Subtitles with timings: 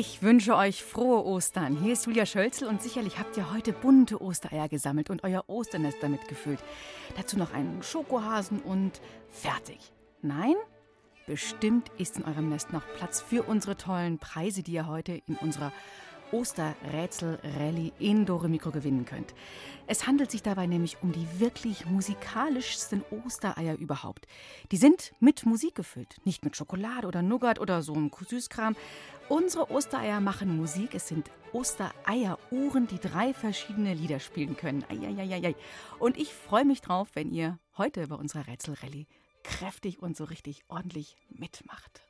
[0.00, 1.76] Ich wünsche euch frohe Ostern.
[1.76, 5.98] Hier ist Julia Schölzel und sicherlich habt ihr heute bunte Ostereier gesammelt und euer Osternest
[6.00, 6.60] damit gefüllt.
[7.16, 9.00] Dazu noch einen Schokohasen und
[9.32, 9.92] fertig.
[10.22, 10.54] Nein?
[11.26, 15.34] Bestimmt ist in eurem Nest noch Platz für unsere tollen Preise, die ihr heute in
[15.34, 15.72] unserer
[16.32, 19.34] Osterrätsel-Rallye in Dore Mikro gewinnen könnt.
[19.86, 24.26] Es handelt sich dabei nämlich um die wirklich musikalischsten Ostereier überhaupt.
[24.70, 28.76] Die sind mit Musik gefüllt, nicht mit Schokolade oder Nougat oder so einem Süßkram.
[29.28, 30.94] Unsere Ostereier machen Musik.
[30.94, 34.84] Es sind Ostereieruhren, die drei verschiedene Lieder spielen können.
[34.88, 35.54] Eieieiei.
[35.98, 39.06] Und ich freue mich drauf, wenn ihr heute bei unserer Rätsel-Rallye
[39.42, 42.07] kräftig und so richtig ordentlich mitmacht.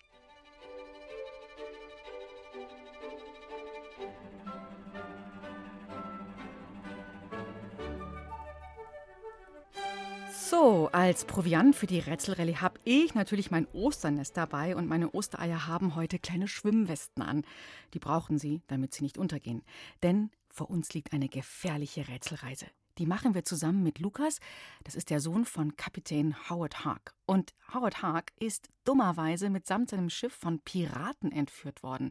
[10.50, 15.66] So, als Proviant für die Rätselrallye habe ich natürlich mein Osternest dabei und meine Ostereier
[15.66, 17.44] haben heute kleine Schwimmwesten an.
[17.92, 19.62] Die brauchen sie, damit sie nicht untergehen.
[20.02, 22.64] Denn vor uns liegt eine gefährliche Rätselreise.
[22.96, 24.38] Die machen wir zusammen mit Lukas.
[24.84, 27.12] Das ist der Sohn von Kapitän Howard Hawk.
[27.26, 32.10] Und Howard Hawk ist dummerweise mitsamt seinem Schiff von Piraten entführt worden.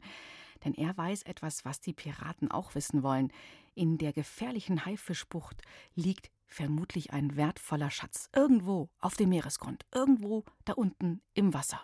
[0.64, 3.34] Denn er weiß etwas, was die Piraten auch wissen wollen.
[3.74, 5.64] In der gefährlichen Haifischbucht
[5.96, 8.30] liegt vermutlich ein wertvoller Schatz.
[8.34, 11.82] Irgendwo auf dem Meeresgrund, irgendwo da unten im Wasser.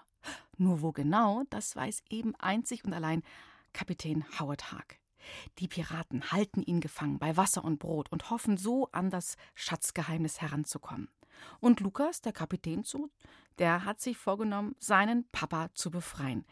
[0.57, 3.23] Nur wo genau, das weiß eben einzig und allein
[3.73, 4.97] Kapitän Howard Hawk.
[5.59, 10.41] Die Piraten halten ihn gefangen bei Wasser und Brot und hoffen so an das Schatzgeheimnis
[10.41, 11.09] heranzukommen.
[11.59, 13.09] Und Lukas, der Kapitän zu,
[13.57, 16.45] der hat sich vorgenommen, seinen Papa zu befreien.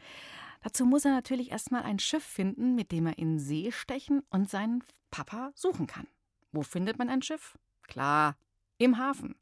[0.64, 4.50] Dazu muss er natürlich erstmal ein Schiff finden, mit dem er in See stechen und
[4.50, 6.08] seinen Papa suchen kann.
[6.52, 7.58] Wo findet man ein Schiff?
[7.92, 8.38] Klar,
[8.78, 9.36] im Hafen.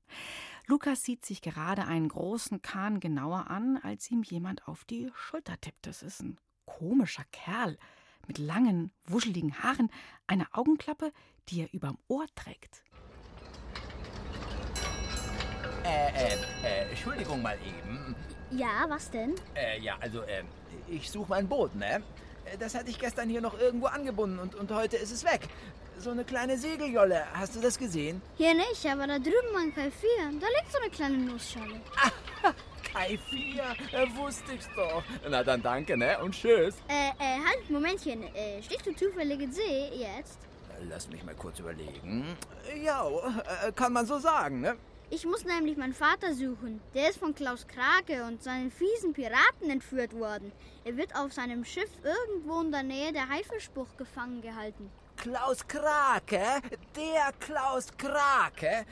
[0.66, 5.62] Lukas sieht sich gerade einen großen Kahn genauer an, als ihm jemand auf die Schulter
[5.62, 5.86] tippt.
[5.86, 7.78] Das ist ein komischer Kerl
[8.26, 9.92] mit langen, wuscheligen Haaren,
[10.26, 11.14] einer Augenklappe,
[11.50, 12.84] die er überm Ohr trägt.
[15.86, 18.16] Äh, äh, äh, Entschuldigung mal eben.
[18.50, 19.36] Ja, was denn?
[19.54, 20.44] Äh, ja, also, äh,
[20.88, 22.02] ich suche mein Boot, ne?
[22.46, 25.48] Äh, Das hatte ich gestern hier noch irgendwo angebunden und, und heute ist es weg.
[26.00, 27.26] So eine kleine Segeljolle.
[27.34, 28.22] Hast du das gesehen?
[28.38, 31.82] Hier nicht, aber da drüben an Kai 4, da liegt so eine kleine Nussschale.
[32.94, 35.04] Kai 4, äh, wusste ich's doch.
[35.30, 36.18] Na dann danke, ne?
[36.24, 36.76] Und tschüss.
[36.88, 38.24] Äh, äh, halt, Momentchen.
[38.34, 40.40] Äh, stehst du zufällig in See jetzt?
[40.90, 42.26] Lass mich mal kurz überlegen.
[42.82, 43.06] Ja,
[43.68, 44.78] äh, kann man so sagen, ne?
[45.10, 46.80] Ich muss nämlich meinen Vater suchen.
[46.94, 50.54] Der ist von Klaus Krake und seinen fiesen Piraten entführt worden.
[50.86, 54.90] Er wird auf seinem Schiff irgendwo in der Nähe der Haifischbucht gefangen gehalten.
[55.20, 56.62] Klaus Krake?
[56.96, 58.86] Der Klaus Krake?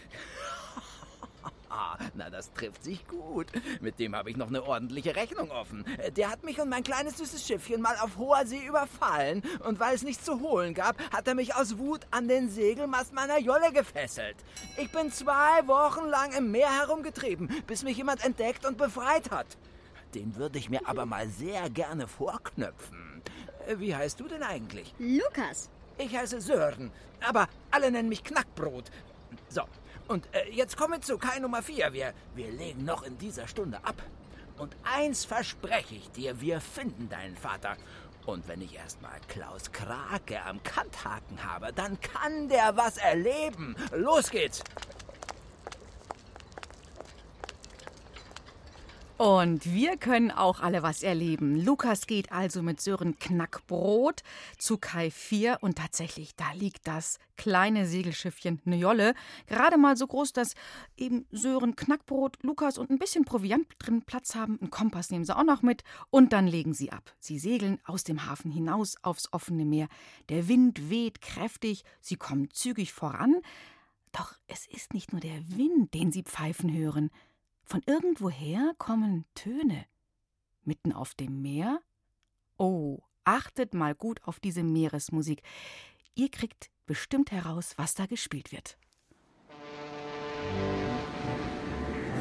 [2.15, 3.47] Na, das trifft sich gut.
[3.79, 5.85] Mit dem habe ich noch eine ordentliche Rechnung offen.
[6.17, 9.41] Der hat mich und mein kleines süßes Schiffchen mal auf hoher See überfallen.
[9.63, 13.13] Und weil es nichts zu holen gab, hat er mich aus Wut an den Segelmast
[13.13, 14.35] meiner Jolle gefesselt.
[14.77, 19.57] Ich bin zwei Wochen lang im Meer herumgetrieben, bis mich jemand entdeckt und befreit hat.
[20.13, 23.21] Den würde ich mir aber mal sehr gerne vorknöpfen.
[23.77, 24.93] Wie heißt du denn eigentlich?
[24.97, 26.91] Lukas, Ich heiße Sören,
[27.28, 28.91] aber alle nennen mich Knackbrot.
[29.50, 29.63] So,
[30.08, 31.91] und äh, jetzt kommen wir zu Kai Nummer 4.
[31.91, 34.02] Wir, wir legen noch in dieser Stunde ab.
[34.58, 37.78] Und eins verspreche ich dir, wir finden deinen Vater.
[38.25, 43.75] Und wenn ich erstmal Klaus Krake am Kanthaken habe, dann kann der was erleben.
[43.91, 44.64] Los geht's!
[49.17, 51.59] Und wir können auch alle was erleben.
[51.59, 54.22] Lukas geht also mit Sören Knackbrot
[54.59, 59.16] zu Kai 4 und tatsächlich, da liegt das kleine Segelschiffchen Jolle,
[59.47, 60.53] gerade mal so groß, dass
[60.97, 64.59] eben Sören Knackbrot, Lukas und ein bisschen Proviant drin Platz haben.
[64.61, 67.11] Einen Kompass nehmen sie auch noch mit und dann legen sie ab.
[67.17, 69.87] Sie segeln aus dem Hafen hinaus aufs offene Meer.
[70.29, 73.37] Der Wind weht kräftig, sie kommen zügig voran.
[74.11, 77.09] Doch es ist nicht nur der Wind, den sie pfeifen hören.
[77.69, 79.85] Von irgendwoher kommen Töne.
[80.64, 81.81] Mitten auf dem Meer?
[82.58, 85.43] Oh, achtet mal gut auf diese Meeresmusik.
[86.16, 88.78] Ihr kriegt bestimmt heraus, was da gespielt wird.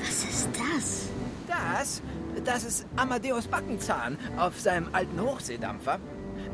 [0.00, 1.10] was ist das?
[1.46, 2.02] Das,
[2.44, 6.00] das ist Amadeus Backenzahn auf seinem alten Hochseedampfer.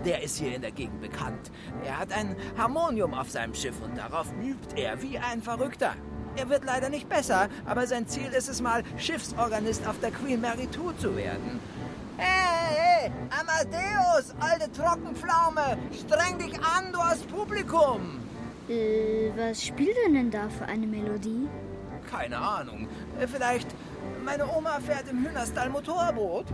[0.05, 1.51] Der ist hier in der Gegend bekannt.
[1.83, 5.97] Er hat ein Harmonium auf seinem Schiff und darauf übt er wie ein Verrückter.
[6.37, 10.41] Er wird leider nicht besser, aber sein Ziel ist es mal, Schiffsorganist auf der Queen
[10.41, 11.61] Mary 2 zu werden.
[12.17, 18.19] Hey, hey, Amadeus, alte Trockenpflaume, streng dich an, du hast Publikum.
[18.69, 21.49] Äh, was spielt er denn da für eine Melodie?
[22.11, 22.87] Keine Ahnung.
[23.21, 23.69] Äh, Vielleicht
[24.25, 26.47] meine Oma fährt im Hühnerstall Motorboot.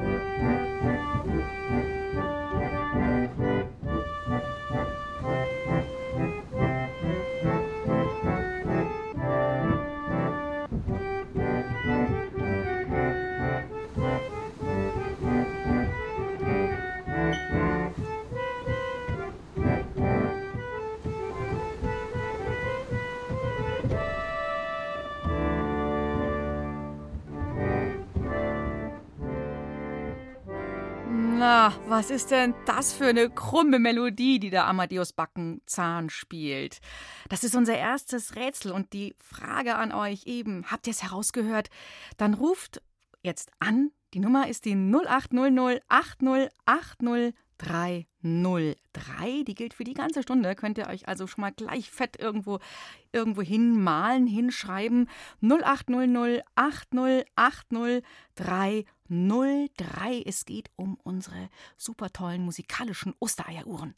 [31.98, 36.78] Was ist denn das für eine krumme Melodie, die der Amadeus Backenzahn spielt?
[37.28, 41.70] Das ist unser erstes Rätsel und die Frage an euch eben, habt ihr es herausgehört?
[42.16, 42.80] Dann ruft
[43.24, 43.90] jetzt an.
[44.14, 49.42] Die Nummer ist die 0800 8080 303.
[49.42, 50.54] Die gilt für die ganze Stunde.
[50.54, 52.60] Könnt ihr euch also schon mal gleich fett irgendwo,
[53.10, 55.08] irgendwo hinmalen, hinschreiben.
[55.42, 58.04] 0800 8080
[58.36, 58.84] 303.
[60.28, 63.94] Es geht um unsere super tollen musikalischen Ostereieruhren.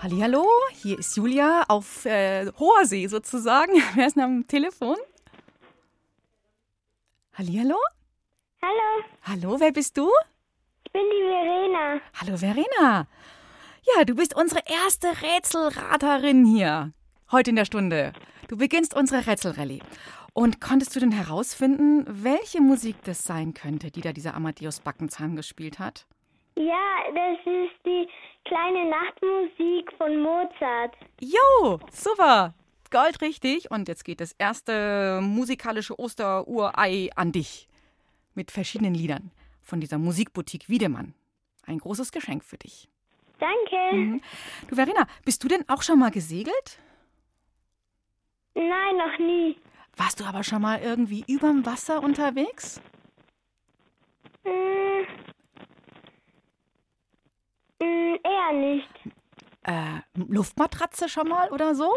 [0.00, 3.72] Hallihallo, hier ist Julia auf äh, hoher See sozusagen.
[3.94, 4.96] Wer ist denn am Telefon?
[7.32, 7.76] Hallihallo?
[8.62, 10.08] Hallo, Hallo, wer bist du?
[10.84, 12.00] ich bin die Verena.
[12.20, 13.06] Hallo Verena.
[13.96, 16.92] Ja, du bist unsere erste Rätselraterin hier.
[17.30, 18.12] Heute in der Stunde.
[18.48, 19.80] Du beginnst unsere Rätselrallye.
[20.32, 25.36] Und konntest du denn herausfinden, welche Musik das sein könnte, die da dieser Amadeus Backenzahn
[25.36, 26.06] gespielt hat?
[26.56, 28.08] Ja, das ist die
[28.44, 30.94] kleine Nachtmusik von Mozart.
[31.20, 32.54] Jo, super.
[32.90, 33.70] Gold richtig.
[33.70, 37.68] Und jetzt geht das erste musikalische Osterurei an dich.
[38.38, 39.32] Mit verschiedenen Liedern
[39.62, 41.12] von dieser Musikboutique Wiedemann.
[41.66, 42.88] Ein großes Geschenk für dich.
[43.40, 43.96] Danke.
[43.96, 44.20] Mhm.
[44.68, 46.78] Du Verena, bist du denn auch schon mal gesegelt?
[48.54, 49.56] Nein, noch nie.
[49.96, 52.80] Warst du aber schon mal irgendwie überm Wasser unterwegs?
[54.44, 55.06] Hm.
[57.82, 58.88] Hm, eher nicht.
[59.64, 61.92] Äh, Luftmatratze schon mal oder so?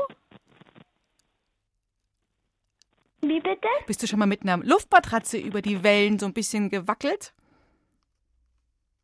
[3.21, 3.68] Wie bitte?
[3.85, 7.33] Bist du schon mal mit einer Luftmatratze über die Wellen so ein bisschen gewackelt?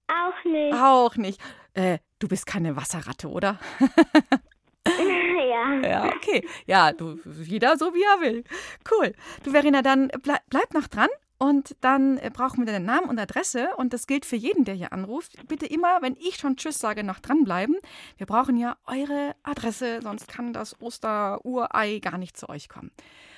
[0.08, 0.74] Auch nicht.
[0.74, 1.42] Auch nicht.
[1.74, 3.60] Äh, du bist keine Wasserratte, oder?
[4.88, 5.82] ja.
[5.82, 6.48] Ja, okay.
[6.66, 8.44] Ja, du, jeder so wie er will.
[8.90, 9.14] Cool.
[9.44, 11.10] Du, Verena, dann bleib, bleib noch dran.
[11.40, 13.70] Und dann äh, brauchen wir deinen Namen und Adresse.
[13.78, 15.34] Und das gilt für jeden, der hier anruft.
[15.48, 17.78] Bitte immer, wenn ich schon Tschüss sage, noch dranbleiben.
[18.18, 22.92] Wir brauchen ja eure Adresse, sonst kann das Osterurei gar nicht zu euch kommen.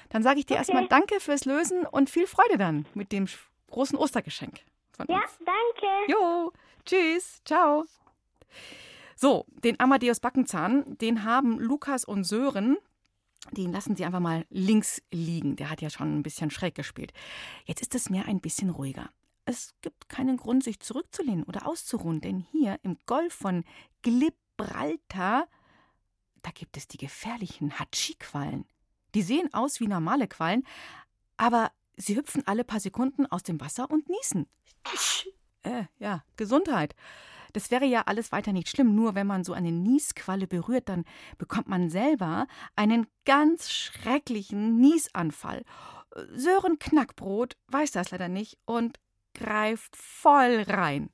[0.09, 3.27] Dann sage ich dir erstmal Danke fürs Lösen und viel Freude dann mit dem
[3.69, 4.59] großen Ostergeschenk
[4.91, 5.37] von Ja, uns.
[5.45, 6.11] danke.
[6.11, 6.51] Jo,
[6.85, 7.85] tschüss, ciao.
[9.15, 12.77] So, den Amadeus Backenzahn, den haben Lukas und Sören.
[13.51, 15.55] Den lassen Sie einfach mal links liegen.
[15.55, 17.13] Der hat ja schon ein bisschen schräg gespielt.
[17.65, 19.09] Jetzt ist es mir ein bisschen ruhiger.
[19.45, 23.63] Es gibt keinen Grund, sich zurückzulehnen oder auszuruhen, denn hier im Golf von
[24.03, 25.47] Gibraltar,
[26.41, 28.65] da gibt es die gefährlichen Hatschi-Quallen.
[29.15, 30.65] Die sehen aus wie normale Quallen,
[31.37, 34.47] aber sie hüpfen alle paar Sekunden aus dem Wasser und niesen.
[35.63, 36.95] Äh, ja, Gesundheit.
[37.53, 41.05] Das wäre ja alles weiter nicht schlimm, nur wenn man so eine Niesqualle berührt, dann
[41.37, 45.63] bekommt man selber einen ganz schrecklichen Niesanfall.
[46.33, 48.99] Sören Knackbrot weiß das leider nicht und
[49.33, 51.09] greift voll rein.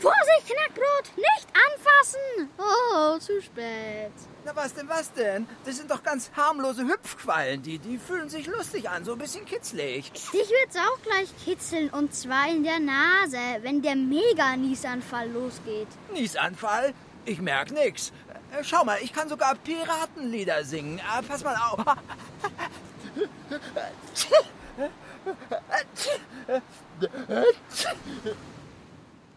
[0.00, 1.16] Vorsicht, Knackbrot!
[1.16, 2.50] Nicht anfassen!
[2.56, 4.12] Oh, zu spät.
[4.44, 5.46] Na was denn, was denn?
[5.64, 7.62] Das sind doch ganz harmlose Hüpfquallen.
[7.62, 10.10] Die, die fühlen sich lustig an, so ein bisschen kitzlig.
[10.12, 15.88] Dich wird's auch gleich kitzeln und zwar in der Nase, wenn der Mega-Niesanfall losgeht.
[16.12, 16.94] Niesanfall?
[17.24, 18.12] Ich merk nix.
[18.52, 20.98] Äh, Schau mal, ich kann sogar Piratenlieder singen.
[20.98, 21.84] Äh, pass mal auf.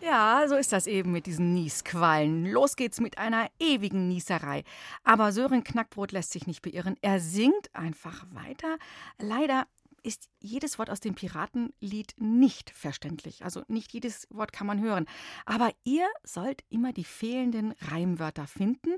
[0.02, 2.48] Ja, so ist das eben mit diesen Niesquallen.
[2.48, 4.64] Los geht's mit einer ewigen Nieserei.
[5.04, 6.98] Aber Sören Knackbrot lässt sich nicht beirren.
[7.02, 8.80] Er singt einfach weiter.
[9.20, 9.68] Leider
[10.02, 13.44] ist jedes Wort aus dem Piratenlied nicht verständlich.
[13.46, 15.06] Also nicht jedes Wort kann man hören.
[15.46, 18.96] Aber ihr sollt immer die fehlenden Reimwörter finden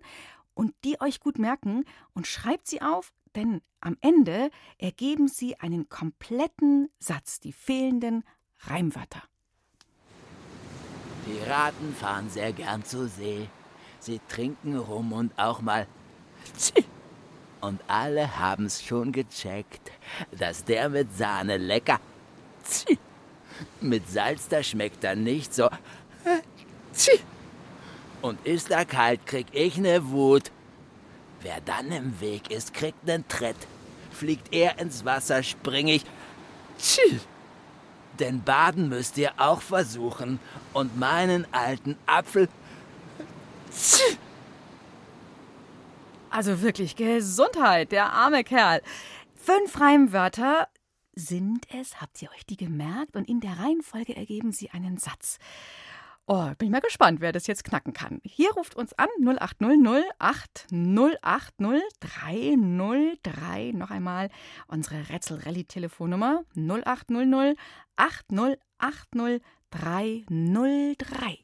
[0.54, 1.84] und die euch gut merken
[2.14, 8.24] und schreibt sie auf, denn am Ende ergeben sie einen kompletten Satz, die fehlenden
[8.60, 9.24] Reimwörter.
[11.25, 13.48] Piraten fahren sehr gern zur See.
[14.00, 15.88] Sie trinken rum und auch mal.
[17.62, 19.92] Und alle haben's schon gecheckt,
[20.38, 22.00] dass der mit Sahne lecker.
[23.80, 25.70] Mit Salz, da schmeckt er nicht so.
[28.22, 30.51] Und ist er kalt, krieg ich ne Wut.
[31.42, 33.56] Wer dann im Weg ist, kriegt nen Tritt.
[34.12, 36.03] Fliegt er ins Wasser, spring ich.
[38.20, 40.39] Denn baden müsst ihr auch versuchen
[40.74, 42.50] und meinen alten Apfel.
[46.30, 48.82] Also wirklich Gesundheit, der arme Kerl.
[49.36, 50.68] Fünf Reimwörter
[51.15, 53.15] sind es, habt ihr euch die gemerkt?
[53.15, 55.38] Und in der Reihenfolge ergeben sie einen Satz.
[56.25, 58.22] Oh, bin ich mal gespannt, wer das jetzt knacken kann.
[58.24, 63.72] Hier ruft uns an 0800 8080 303.
[63.74, 64.30] Noch einmal
[64.68, 67.58] unsere Rätsel-Rallye-Telefonnummer 0800
[67.98, 71.39] 8080 303.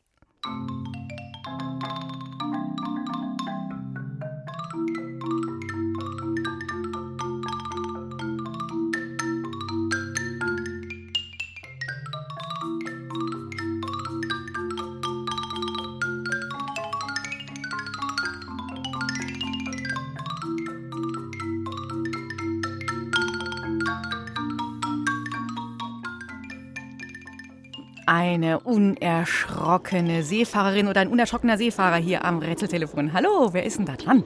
[28.19, 33.13] Eine unerschrockene Seefahrerin oder ein unerschrockener Seefahrer hier am Rätseltelefon.
[33.13, 34.25] Hallo, wer ist denn da dran?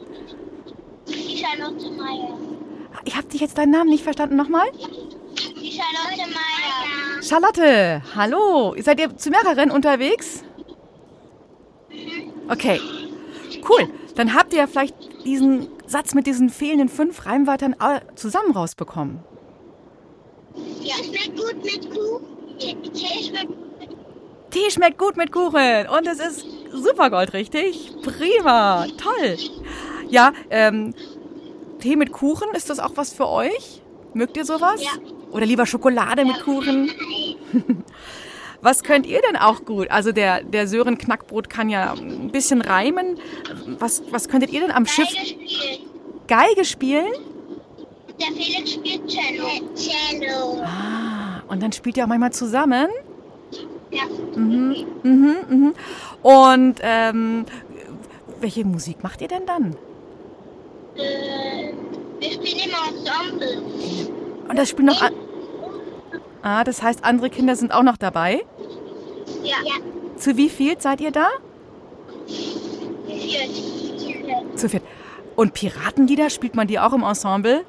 [1.07, 2.35] Die Charlotte Meier.
[3.05, 4.65] Ich habe dich jetzt deinen Namen nicht verstanden nochmal.
[4.73, 7.21] Die Charlotte Meier.
[7.21, 8.75] Charlotte, hallo.
[8.81, 10.43] Seid ihr zu mehreren unterwegs?
[12.49, 12.81] Okay,
[13.69, 13.87] cool.
[14.15, 17.75] Dann habt ihr ja vielleicht diesen Satz mit diesen fehlenden fünf Reimwörtern
[18.15, 19.19] zusammen rausbekommen.
[20.81, 20.95] Ja.
[20.95, 22.57] Schmeckt gut mit Kuchen.
[22.57, 23.51] Tee Tee schmeckt
[24.53, 27.91] Tee schmeckt gut mit Kuchen und es ist Supergold, richtig?
[28.03, 29.37] Prima, toll.
[30.09, 30.93] Ja, ähm,
[31.79, 33.81] Tee mit Kuchen, ist das auch was für euch?
[34.13, 34.83] Mögt ihr sowas?
[34.83, 34.91] Ja.
[35.31, 36.91] Oder lieber Schokolade mit Kuchen?
[38.61, 39.91] Was könnt ihr denn auch gut?
[39.91, 43.19] Also der, der Sören Knackbrot kann ja ein bisschen reimen.
[43.77, 45.09] Was, was könntet ihr denn am Schiff?
[45.09, 45.87] Geige spielen.
[46.27, 47.13] Geige spielen?
[48.21, 49.47] Der Felix spielt Cello.
[49.75, 50.61] Cello.
[50.63, 52.87] Ah, und dann spielt ihr auch manchmal zusammen?
[53.93, 54.03] Ja.
[54.35, 55.73] Mhm, mhm.
[56.23, 57.45] Und ähm,
[58.39, 59.75] welche Musik macht ihr denn dann?
[60.95, 61.73] Äh,
[62.19, 63.61] wir spielen im Ensemble.
[64.49, 65.01] Und das spielen noch.
[65.01, 65.13] An
[66.41, 68.43] ah, das heißt, andere Kinder sind auch noch dabei.
[69.43, 69.57] Ja.
[69.63, 69.75] Ja.
[70.17, 71.27] Zu wie viel seid ihr da?
[73.07, 73.49] Viert.
[74.57, 74.83] Zu viert.
[75.35, 77.65] Und Piratenlieder, spielt man die auch im Ensemble?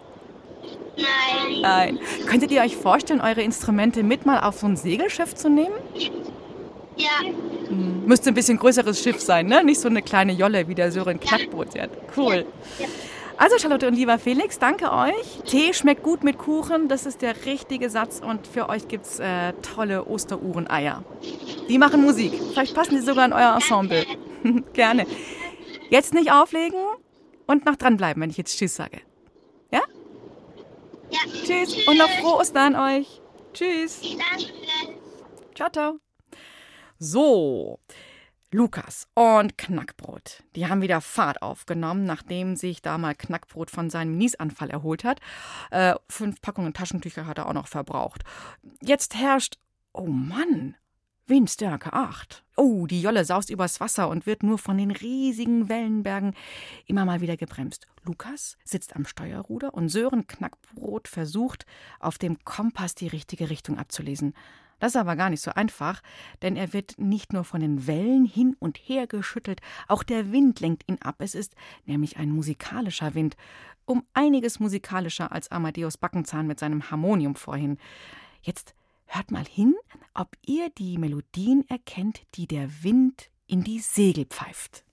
[0.96, 1.60] Nein.
[1.60, 1.98] Nein.
[2.26, 5.74] Könntet ihr euch vorstellen, eure Instrumente mit mal auf so ein Segelschiff zu nehmen?
[6.96, 7.08] Ja.
[7.68, 9.64] Hm, Müsste ein bisschen größeres Schiff sein, ne?
[9.64, 11.74] Nicht so eine kleine Jolle wie der Sören Knackbrot.
[11.74, 11.86] Ja,
[12.16, 12.46] cool.
[13.36, 15.42] Also Charlotte und lieber Felix, danke euch.
[15.44, 18.20] Tee schmeckt gut mit Kuchen, das ist der richtige Satz.
[18.24, 21.02] Und für euch gibt's äh, tolle Osteruhren-Eier.
[21.68, 22.32] Die machen Musik.
[22.52, 24.04] Vielleicht passen die sogar in euer Ensemble.
[24.72, 25.06] Gerne.
[25.90, 26.78] Jetzt nicht auflegen
[27.46, 29.00] und noch dranbleiben, wenn ich jetzt Tschüss sage.
[31.44, 33.20] Tschüss und noch frohe Ostern euch.
[33.52, 34.00] Tschüss.
[34.02, 34.52] Danke.
[35.54, 35.98] Ciao, ciao.
[36.98, 37.78] So,
[38.50, 40.42] Lukas und Knackbrot.
[40.54, 45.20] Die haben wieder Fahrt aufgenommen, nachdem sich da mal Knackbrot von seinem Niesanfall erholt hat.
[45.70, 48.22] Äh, fünf Packungen Taschentücher hat er auch noch verbraucht.
[48.80, 49.58] Jetzt herrscht,
[49.92, 50.76] oh Mann,
[51.26, 52.44] Windstärke 8.
[52.54, 56.34] Oh, die Jolle saust übers Wasser und wird nur von den riesigen Wellenbergen
[56.84, 57.86] immer mal wieder gebremst.
[58.02, 61.64] Lukas sitzt am Steuerruder und Sören Knackbrot versucht,
[61.98, 64.34] auf dem Kompass die richtige Richtung abzulesen.
[64.80, 66.02] Das ist aber gar nicht so einfach,
[66.42, 70.60] denn er wird nicht nur von den Wellen hin und her geschüttelt, auch der Wind
[70.60, 71.16] lenkt ihn ab.
[71.20, 71.54] Es ist
[71.86, 73.38] nämlich ein musikalischer Wind,
[73.86, 77.78] um einiges musikalischer als Amadeus Backenzahn mit seinem Harmonium vorhin.
[78.42, 78.74] Jetzt
[79.14, 79.74] hört mal hin,
[80.14, 84.84] ob ihr die Melodien erkennt, die der Wind in die Segel pfeift.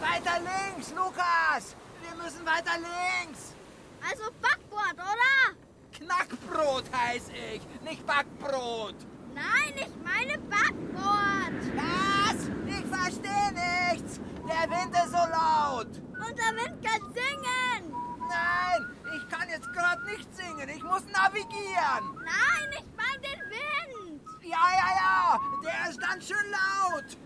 [0.00, 1.76] Weiter links, Lukas!
[2.02, 3.54] Wir müssen weiter links!
[4.02, 5.56] Also Backbord, oder?
[5.92, 8.94] Knackbrot heiß ich, nicht Backbrot.
[9.34, 11.76] Nein, ich meine Backbrot.
[11.76, 12.48] Was?
[12.66, 14.20] Ich verstehe nichts.
[14.48, 15.86] Der Wind ist so laut.
[15.86, 18.09] Und der Wind kann singen.
[18.30, 20.68] Nein, ich kann jetzt gerade nicht singen.
[20.68, 22.14] Ich muss navigieren.
[22.24, 24.22] Nein, ich meine den Wind.
[24.42, 25.40] Ja, ja, ja.
[25.62, 27.16] Der ist ganz schön laut.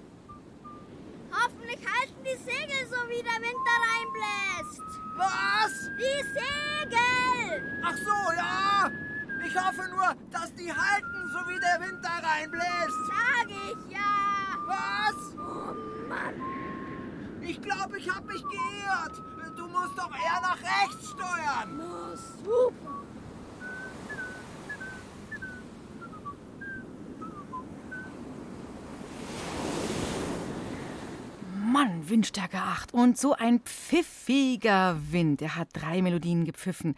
[1.31, 4.83] Hoffentlich halten die Segel so, wie der Wind da reinbläst.
[5.17, 5.91] Was?
[5.99, 7.83] Die Segel.
[7.85, 8.91] Ach so, ja.
[9.47, 12.99] Ich hoffe nur, dass die halten, so wie der Wind da reinbläst.
[13.09, 14.57] Sag ich ja.
[14.67, 15.35] Was?
[15.37, 16.35] Oh Mann.
[17.43, 19.23] Ich glaube, ich habe mich geirrt.
[19.75, 21.81] Du musst doch eher nach rechts steuern.
[21.81, 23.03] Oh, super.
[31.57, 35.43] Mann, Windstärke 8 und so ein pfiffiger Wind.
[35.43, 36.95] Er hat drei Melodien gepfiffen.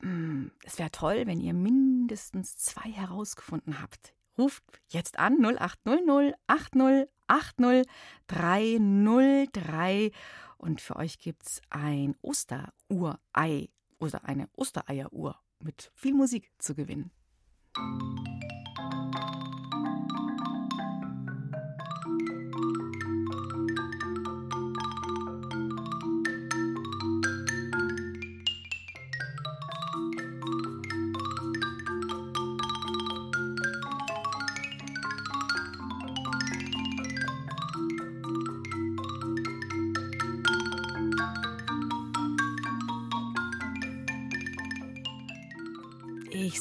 [0.00, 4.14] Hm, Es wäre toll, wenn ihr mindestens zwei herausgefunden habt.
[4.38, 7.86] Ruft jetzt an 0800 80 80
[8.28, 10.12] 303
[10.58, 17.10] und für euch gibt's ein Osterurei oder eine Ostereieruhr mit viel Musik zu gewinnen.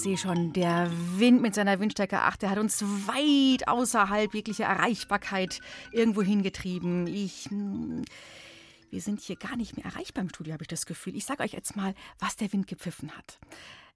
[0.08, 5.60] Sehe schon, der Wind mit seiner Windstärke 8, der hat uns weit außerhalb jeglicher Erreichbarkeit
[5.92, 7.08] irgendwo hingetrieben.
[7.08, 7.48] Ich.
[7.50, 8.06] hm,
[8.90, 11.14] Wir sind hier gar nicht mehr erreichbar im Studio, habe ich das Gefühl.
[11.18, 13.38] Ich sage euch jetzt mal, was der Wind gepfiffen hat.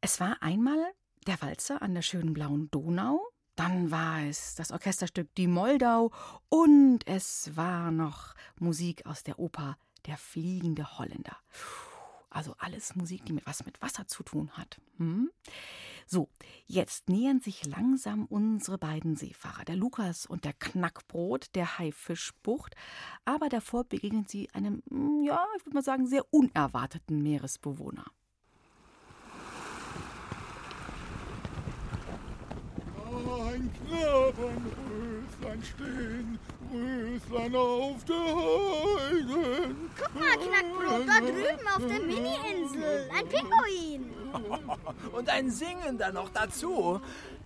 [0.01, 0.79] Es war einmal
[1.27, 3.21] der Walzer an der schönen blauen Donau.
[3.55, 6.11] Dann war es das Orchesterstück Die Moldau
[6.49, 9.77] und es war noch Musik aus der Oper
[10.07, 11.37] Der fliegende Holländer.
[12.29, 14.79] Also alles Musik, die mit was mit Wasser zu tun hat.
[14.97, 15.29] Hm?
[16.07, 16.29] So,
[16.65, 22.75] jetzt nähern sich langsam unsere beiden Seefahrer, der Lukas und der Knackbrot der Haifischbucht.
[23.25, 24.83] Aber davor begegnen sie einem,
[25.25, 28.05] ja, ich würde mal sagen, sehr unerwarteten Meeresbewohner.
[33.53, 36.39] Ein Knabbern, Röslein stehen,
[36.71, 39.75] Röslein auf der Heide.
[39.99, 43.09] Guck mal, Knackbrot, da drüben auf der Mini-Insel.
[43.13, 44.13] Ein Pinguin.
[45.11, 47.01] Und ein Singender noch dazu.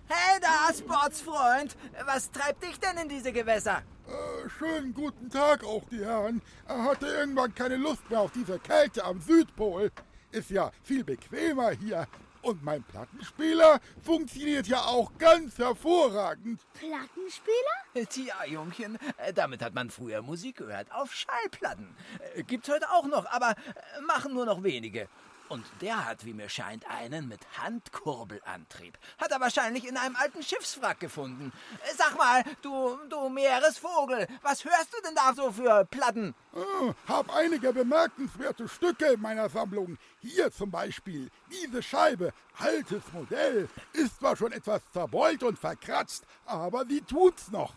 [0.06, 1.76] Hey da, Sportsfreund.
[2.04, 3.82] Was treibt dich denn in diese Gewässer?
[4.06, 6.40] Äh, schönen guten Tag auch, die Herren.
[6.68, 9.90] Er hatte irgendwann keine Lust mehr auf diese Kälte am Südpol.
[10.30, 12.06] Ist ja viel bequemer hier.
[12.46, 16.60] Und mein Plattenspieler funktioniert ja auch ganz hervorragend.
[16.74, 18.06] Plattenspieler?
[18.08, 20.92] Tja, Jungchen, äh, damit hat man früher Musik gehört.
[20.92, 21.96] Auf Schallplatten.
[22.36, 25.08] Äh, Gibt's heute auch noch, aber äh, machen nur noch wenige.
[25.48, 28.98] Und der hat, wie mir scheint, einen mit Handkurbelantrieb.
[29.18, 31.52] Hat er wahrscheinlich in einem alten Schiffswrack gefunden.
[31.84, 36.34] Äh, Sag mal, du, du Meeresvogel, was hörst du denn da so für Platten?
[36.52, 39.98] Äh, hab einige bemerkenswerte Stücke in meiner Sammlung.
[40.20, 46.84] Hier zum Beispiel diese Scheibe, altes Modell, ist zwar schon etwas zerbeult und verkratzt, aber
[46.86, 47.74] sie tut's noch.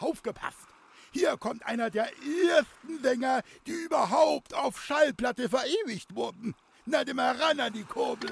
[0.00, 0.68] Aufgepasst!
[1.12, 2.08] Hier kommt einer der
[2.50, 6.56] ersten Sänger, die überhaupt auf Schallplatte verewigt wurden.
[6.86, 8.30] Na, dem heran an die Kurbel.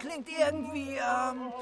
[0.00, 1.52] Klingt irgendwie, ähm,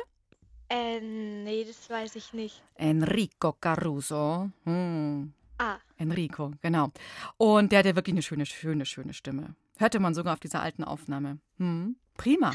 [0.70, 2.62] Äh, nee, das weiß ich nicht.
[2.76, 4.50] Enrico Caruso.
[4.66, 5.34] Hm.
[5.60, 6.92] Ah, Enrico, genau.
[7.38, 9.56] Und der hat ja wirklich eine schöne, schöne, schöne Stimme.
[9.78, 11.40] Hörte man sogar auf dieser alten Aufnahme.
[11.58, 12.54] Hm, prima.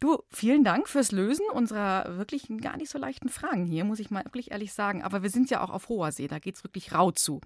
[0.00, 4.10] Du, vielen Dank fürs Lösen unserer wirklich gar nicht so leichten Fragen hier, muss ich
[4.10, 5.02] mal wirklich ehrlich sagen.
[5.02, 7.40] Aber wir sind ja auch auf hoher See, da geht es wirklich rau zu.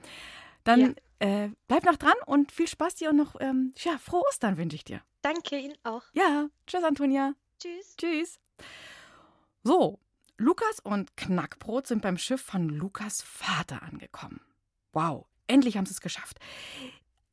[0.64, 4.56] Dann äh, bleib noch dran und viel Spaß dir und noch, ähm, ja, frohe Ostern
[4.58, 5.00] wünsche ich dir.
[5.22, 6.02] danke Ihnen auch.
[6.12, 7.34] Ja, tschüss, Antonia.
[7.58, 7.96] Tschüss.
[7.96, 8.40] Tschüss.
[9.62, 9.98] So,
[10.36, 14.40] Lukas und Knackbrot sind beim Schiff von Lukas Vater angekommen.
[14.92, 16.38] Wow, endlich haben sie es geschafft.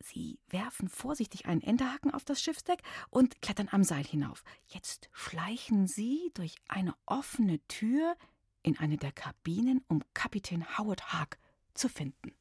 [0.06, 4.44] Sie werfen vorsichtig einen Enterhaken auf das Schiffsdeck und klettern am Seil hinauf.
[4.66, 8.14] Jetzt schleichen sie durch eine offene Tür
[8.62, 11.38] in eine der Kabinen, um Kapitän Howard Haag
[11.72, 12.34] zu finden.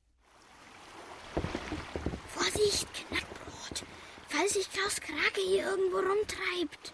[2.27, 3.85] Vorsicht, Knackbrot.
[4.27, 6.93] Falls sich Klaus Krake hier irgendwo rumtreibt.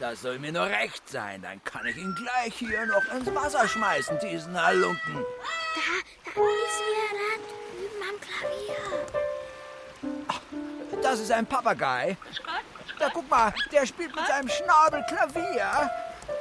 [0.00, 1.42] Das soll mir nur recht sein.
[1.42, 5.14] Dann kann ich ihn gleich hier noch ins Wasser schmeißen, diesen Halunken.
[5.14, 5.80] Da,
[6.24, 9.23] da ist wieder da drüben am Klavier.
[11.04, 12.16] Das ist ein Papagei.
[12.98, 15.90] Da guck mal, der spielt mit seinem Schnabel Klavier.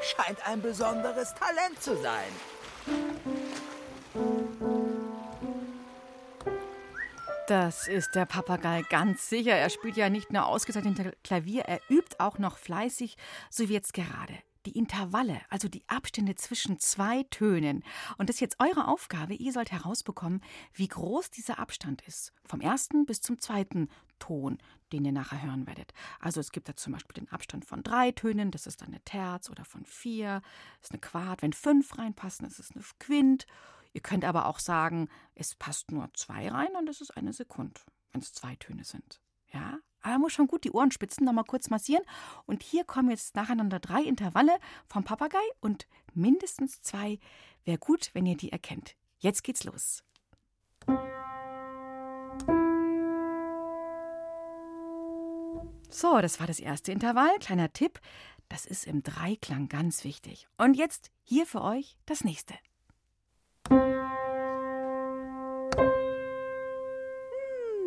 [0.02, 2.32] Scheint ein besonderes Talent zu sein.
[7.50, 9.52] Das ist der Papagei ganz sicher.
[9.52, 13.18] Er spielt ja nicht nur ausgezeichnet Klavier, er übt auch noch fleißig,
[13.50, 14.34] so wie jetzt gerade.
[14.66, 17.84] Die Intervalle, also die Abstände zwischen zwei Tönen.
[18.18, 19.34] Und das ist jetzt eure Aufgabe.
[19.34, 20.42] Ihr sollt herausbekommen,
[20.74, 22.32] wie groß dieser Abstand ist.
[22.46, 23.90] Vom ersten bis zum zweiten
[24.24, 24.58] Ton,
[24.94, 25.94] den ihr nachher hören werdet.
[26.22, 29.02] Also es gibt da zum Beispiel den Abstand von drei Tönen, das ist dann eine
[29.02, 30.42] Terz, oder von vier,
[30.80, 31.42] das ist eine Quart.
[31.42, 33.46] Wenn fünf reinpassen, ist eine Quint.
[33.92, 37.82] Ihr könnt aber auch sagen, es passt nur zwei rein und es ist eine Sekunde,
[38.14, 39.20] wenn es zwei Töne sind.
[39.52, 42.06] Ja, aber man muss schon gut die Ohrenspitzen noch mal kurz massieren.
[42.46, 44.58] Und hier kommen jetzt nacheinander drei Intervalle
[44.88, 47.20] vom Papagei und mindestens zwei.
[47.66, 48.96] Wäre gut, wenn ihr die erkennt.
[49.18, 50.02] Jetzt geht's los.
[55.94, 57.38] So, das war das erste Intervall.
[57.40, 58.00] Kleiner Tipp,
[58.50, 60.48] das ist im Dreiklang ganz wichtig.
[60.58, 62.56] Und jetzt hier für euch das nächste.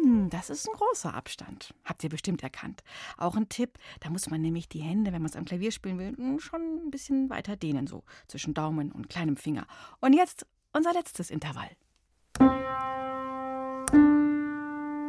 [0.02, 1.74] Hm, Das ist ein großer Abstand.
[1.84, 2.84] Habt ihr bestimmt erkannt.
[3.16, 5.98] Auch ein Tipp, da muss man nämlich die Hände, wenn man es am Klavier spielen
[5.98, 9.66] will, hm, schon ein bisschen weiter dehnen, so zwischen Daumen und kleinem Finger.
[10.00, 11.70] Und jetzt unser letztes Intervall.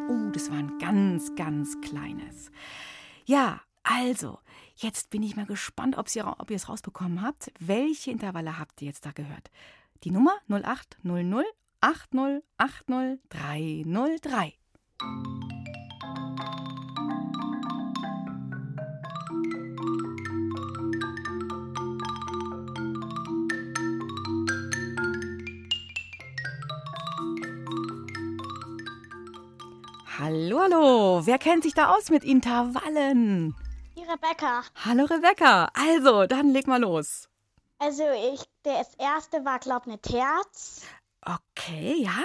[0.10, 2.52] Oh, das war ein ganz, ganz kleines.
[3.26, 4.40] Ja, also,
[4.76, 7.52] jetzt bin ich mal gespannt, ob ihr ob es rausbekommen habt.
[7.60, 9.52] Welche Intervalle habt ihr jetzt da gehört?
[10.04, 11.46] Die Nummer 0800
[11.82, 14.54] 80 80 303.
[30.20, 31.22] Hallo, hallo.
[31.28, 33.56] Wer kennt sich da aus mit Intervallen?
[33.96, 34.64] Die Rebecca.
[34.84, 35.70] Hallo, Rebecca.
[35.76, 37.30] Also, dann leg mal los.
[37.78, 38.02] Also
[38.34, 40.82] ich, das erste war, glaube ich, eine Terz.
[41.22, 42.24] Okay, ja?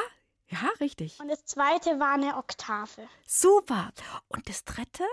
[0.49, 1.21] Ja, richtig.
[1.21, 3.07] Und das zweite war eine Oktave.
[3.27, 3.91] Super.
[4.29, 5.05] Und das dritte?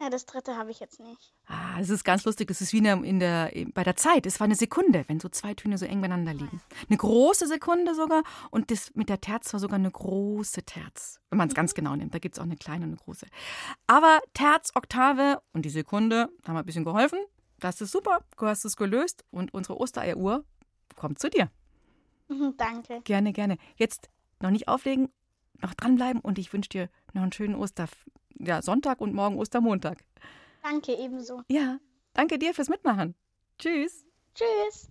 [0.00, 1.34] Ja, das dritte habe ich jetzt nicht.
[1.46, 2.48] Ah, das ist ganz lustig.
[2.48, 4.24] Das ist wie in der, in der, bei der Zeit.
[4.24, 6.62] Es war eine Sekunde, wenn so zwei Töne so eng beieinander liegen.
[6.88, 8.22] Eine große Sekunde sogar.
[8.50, 11.20] Und das mit der Terz war sogar eine große Terz.
[11.28, 12.14] Wenn man es ganz genau nimmt.
[12.14, 13.26] Da gibt es auch eine kleine und eine große.
[13.86, 17.18] Aber Terz, Oktave und die Sekunde haben ein bisschen geholfen.
[17.58, 18.20] Das ist super.
[18.38, 19.24] Du hast es gelöst.
[19.30, 20.46] Und unsere Ostereieruhr
[20.96, 21.50] kommt zu dir.
[22.28, 23.02] Mhm, Danke.
[23.04, 23.58] Gerne, gerne.
[23.76, 24.08] Jetzt
[24.40, 25.10] noch nicht auflegen,
[25.60, 26.22] noch dranbleiben.
[26.22, 27.86] Und ich wünsche dir noch einen schönen Oster,
[28.40, 30.04] ja, Sonntag und morgen Ostermontag.
[30.62, 31.42] Danke ebenso.
[31.48, 31.78] Ja,
[32.12, 33.14] danke dir fürs Mitmachen.
[33.58, 34.04] Tschüss.
[34.34, 34.90] Tschüss.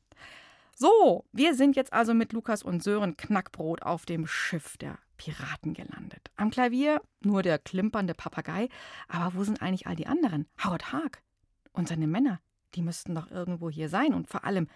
[0.76, 5.74] So, wir sind jetzt also mit Lukas und Sören Knackbrot auf dem Schiff der Piraten
[5.74, 6.32] gelandet.
[6.38, 8.70] Am Klavier nur der klimpernde Papagei.
[9.08, 10.48] Aber wo sind eigentlich all die anderen?
[10.64, 11.22] Howard Haag
[11.74, 12.40] und seine Männer.
[12.76, 14.14] Die müssten doch irgendwo hier sein.
[14.14, 14.68] Und vor allem,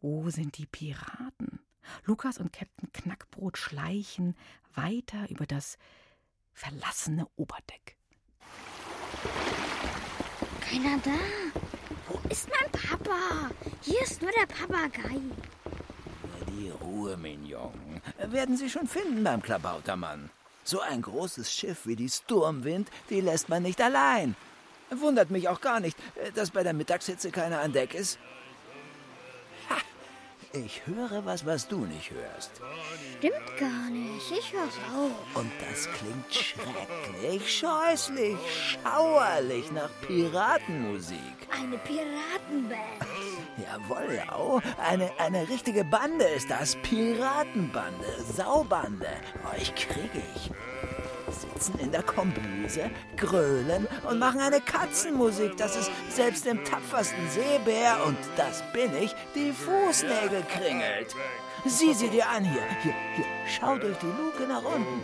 [0.00, 1.60] wo sind die Piraten?
[2.04, 4.36] Lukas und Captain Knackbrot schleichen
[4.74, 5.78] weiter über das
[6.52, 7.96] verlassene Oberdeck.
[10.60, 11.10] Keiner da.
[12.08, 13.50] Wo ist mein Papa?
[13.82, 15.20] Hier ist nur der Papagei.
[16.48, 18.00] Die Ruhe, Mignon.
[18.26, 20.30] Werden Sie schon finden beim Klabautermann.
[20.64, 24.36] So ein großes Schiff wie die Sturmwind, die lässt man nicht allein.
[24.90, 25.96] Wundert mich auch gar nicht,
[26.34, 28.18] dass bei der Mittagshitze keiner an Deck ist.
[30.52, 32.50] Ich höre was, was du nicht hörst.
[33.18, 34.32] Stimmt gar nicht.
[34.32, 35.40] Ich hör's auch.
[35.40, 38.36] Und das klingt schrecklich, scheußlich,
[38.82, 41.18] schauerlich nach Piratenmusik.
[41.50, 42.80] Eine Piratenband.
[43.58, 44.60] Jawohl, ja.
[44.84, 46.74] Eine, eine richtige Bande ist das.
[46.82, 49.06] Piratenbande, Saubande.
[49.56, 50.50] Euch kriege ich.
[51.60, 57.98] Sitzen in der Kombüse, grölen und machen eine Katzenmusik, dass es selbst dem tapfersten Seebär,
[58.06, 61.14] und das bin ich, die Fußnägel kringelt.
[61.66, 62.62] Sieh sie dir an hier.
[62.82, 63.26] Hier, hier.
[63.46, 65.02] Schau durch die Luke nach unten.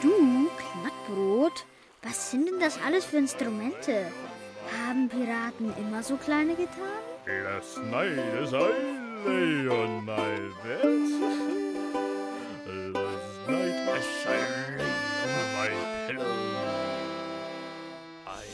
[0.00, 1.66] Du, Knackbrot,
[2.02, 4.06] was sind denn das alles für Instrumente?
[4.86, 7.04] Haben Piraten immer so kleine Gitarren?
[7.26, 8.70] Last night as I
[9.26, 9.68] lay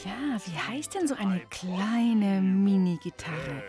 [0.05, 3.63] Ja, wie heißt denn so eine kleine Mini-Gitarre?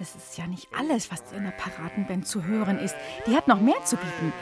[0.00, 2.96] Es ist ja nicht alles, was in der Paradenband zu hören ist.
[3.26, 4.32] Die hat noch mehr zu bieten.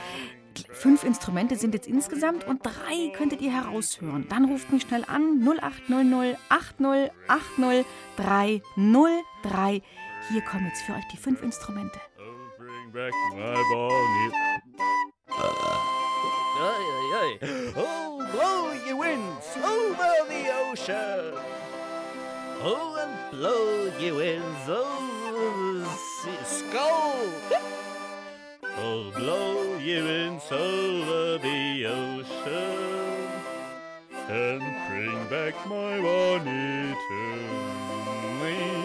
[0.71, 4.27] Fünf Instrumente sind jetzt insgesamt und drei könntet ihr heraushören.
[4.29, 9.83] Dann ruft mich schnell an 0800 80 80 303.
[10.31, 11.99] Hier kommen jetzt für euch die fünf Instrumente.
[12.18, 13.53] Oh, bring back my.
[16.64, 16.68] Oi,
[17.22, 17.38] oi.
[17.77, 21.35] Oh, blow ye winds over the ocean.
[22.62, 26.44] Oh, and blow ye winds over the sea.
[26.44, 27.27] Skull!
[28.79, 33.12] Oh, blow ye winds over the ocean
[34.29, 37.22] and bring back my bonnet to
[38.40, 38.83] me.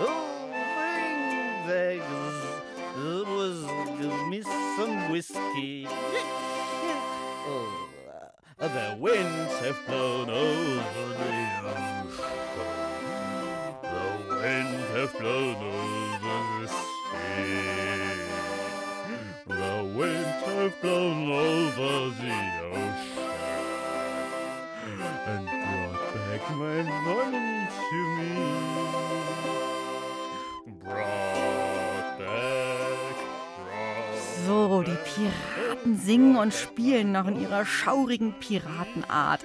[0.00, 2.02] Oh, bring back,
[2.96, 3.58] it was
[3.98, 5.86] give me some whiskey.
[7.50, 7.88] Oh,
[8.58, 12.08] The winds have blown over the ocean.
[13.82, 17.58] The winds have blown over the sea.
[19.46, 22.36] The winds have blown over the
[22.72, 23.28] ocean
[25.28, 25.57] and
[26.38, 28.32] back my bonnet to me.
[30.84, 33.16] Brought back,
[33.56, 39.44] brought So, die Piraten singen und spielen noch in ihrer schaurigen Piratenart.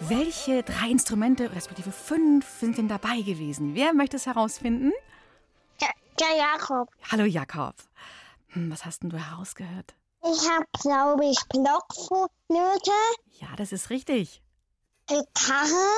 [0.00, 3.74] Welche drei Instrumente, respektive fünf, sind denn dabei gewesen?
[3.74, 4.92] Wer möchte es herausfinden?
[5.80, 6.88] Der, der Jakob.
[7.10, 7.74] Hallo Jakob.
[8.48, 9.94] Hm, was hast denn du herausgehört?
[10.22, 12.90] Ich habe, glaube ich, Blockflöte,
[13.40, 14.42] Ja, das ist richtig.
[15.06, 15.90] Gitarre,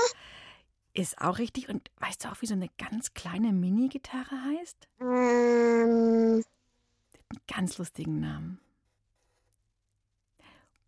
[0.95, 1.69] Ist auch richtig.
[1.69, 4.89] Und weißt du auch, wie so eine ganz kleine Mini-Gitarre heißt?
[5.01, 6.43] ähm,
[7.29, 8.61] Einen ganz lustigen Namen.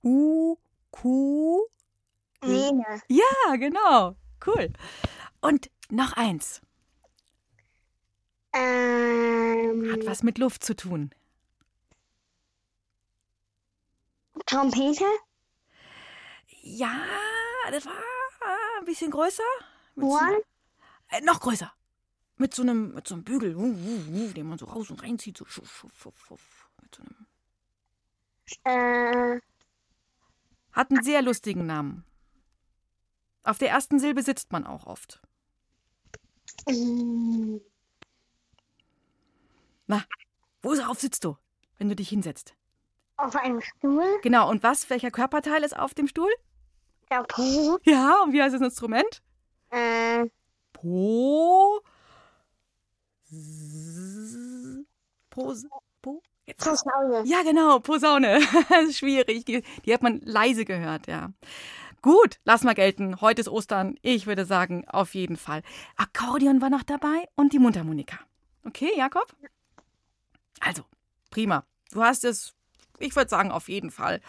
[0.03, 0.57] U,
[0.91, 1.67] Q.
[2.43, 3.03] Lene.
[3.09, 4.17] Ja, genau.
[4.47, 4.73] Cool.
[5.41, 6.61] Und noch eins.
[8.53, 11.11] Ähm, Hat was mit Luft zu tun.
[14.47, 15.05] Trompete,
[16.63, 16.95] Ja,
[17.71, 17.93] das war
[18.79, 19.43] ein bisschen größer.
[19.97, 20.19] So,
[21.09, 21.73] äh, noch größer.
[22.37, 25.37] Mit so einem, mit so einem Bügel, den man so raus und reinzieht.
[25.37, 26.71] So schuff, schuff, schuff.
[26.81, 27.27] Mit so einem
[28.65, 29.41] äh,
[30.73, 32.05] Hat einen sehr lustigen Namen.
[33.43, 35.21] Auf der ersten Silbe sitzt man auch oft.
[36.69, 37.57] mm,
[39.87, 40.05] Na,
[40.63, 41.37] worauf sitzt du,
[41.79, 42.55] wenn du dich hinsetzt?
[43.17, 46.31] auf einem Stuhl, Genau, und was, welcher Körperteil ist auf dem Stuhl?
[47.11, 49.23] Der Po, Ja, und wie heißt das Instrument?
[49.71, 50.27] äh,
[50.73, 51.81] Po.
[53.31, 54.85] S-
[55.31, 55.55] Po.
[56.03, 56.23] Po.
[56.47, 57.23] Jetzt Posaune.
[57.27, 58.41] Ja, genau, Posaune.
[58.71, 59.45] das ist schwierig.
[59.45, 61.31] Die, die hat man leise gehört, ja.
[62.01, 63.21] Gut, lass mal gelten.
[63.21, 63.99] Heute ist Ostern.
[64.03, 65.63] Ich würde sagen, auf jeden Fall.
[65.97, 68.19] Akkordeon war noch dabei und die Mundharmonika.
[68.65, 69.27] Okay, Jakob?
[70.61, 70.85] Also,
[71.31, 71.65] prima.
[71.93, 72.55] Du hast es
[73.01, 74.21] ich würde sagen, auf jeden Fall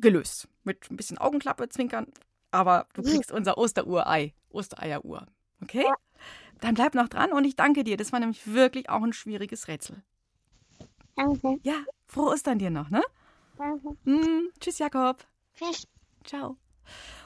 [0.00, 0.48] gelöst.
[0.64, 2.06] Mit ein bisschen Augenklappe, Zwinkern.
[2.50, 5.26] Aber du kriegst unser Osteruhrei, Ostereieruhr.
[5.62, 5.86] Okay?
[6.60, 7.96] Dann bleib noch dran und ich danke dir.
[7.96, 10.02] Das war nämlich wirklich auch ein schwieriges Rätsel.
[11.16, 11.58] Danke.
[11.62, 13.02] Ja, frohe Ostern dir noch, ne?
[13.56, 13.96] Danke.
[14.04, 15.26] Mm, tschüss, Jakob.
[15.54, 15.86] Tschüss.
[16.24, 16.56] Ciao.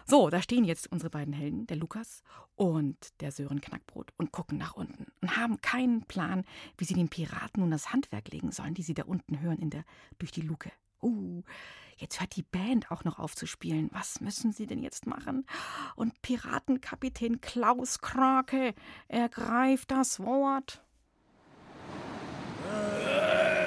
[0.07, 2.23] So, da stehen jetzt unsere beiden Helden, der Lukas
[2.57, 6.45] und der Sören Knackbrot, und gucken nach unten und haben keinen Plan,
[6.77, 9.71] wie sie den Piraten nun das Handwerk legen sollen, die sie da unten hören in
[9.71, 9.85] der,
[10.19, 10.71] durch die Luke.
[11.01, 11.43] Uh,
[11.97, 13.89] jetzt hört die Band auch noch auf zu spielen.
[13.93, 15.47] Was müssen sie denn jetzt machen?
[15.97, 18.75] Und Piratenkapitän Klaus Krake
[19.09, 20.83] ergreift das Wort.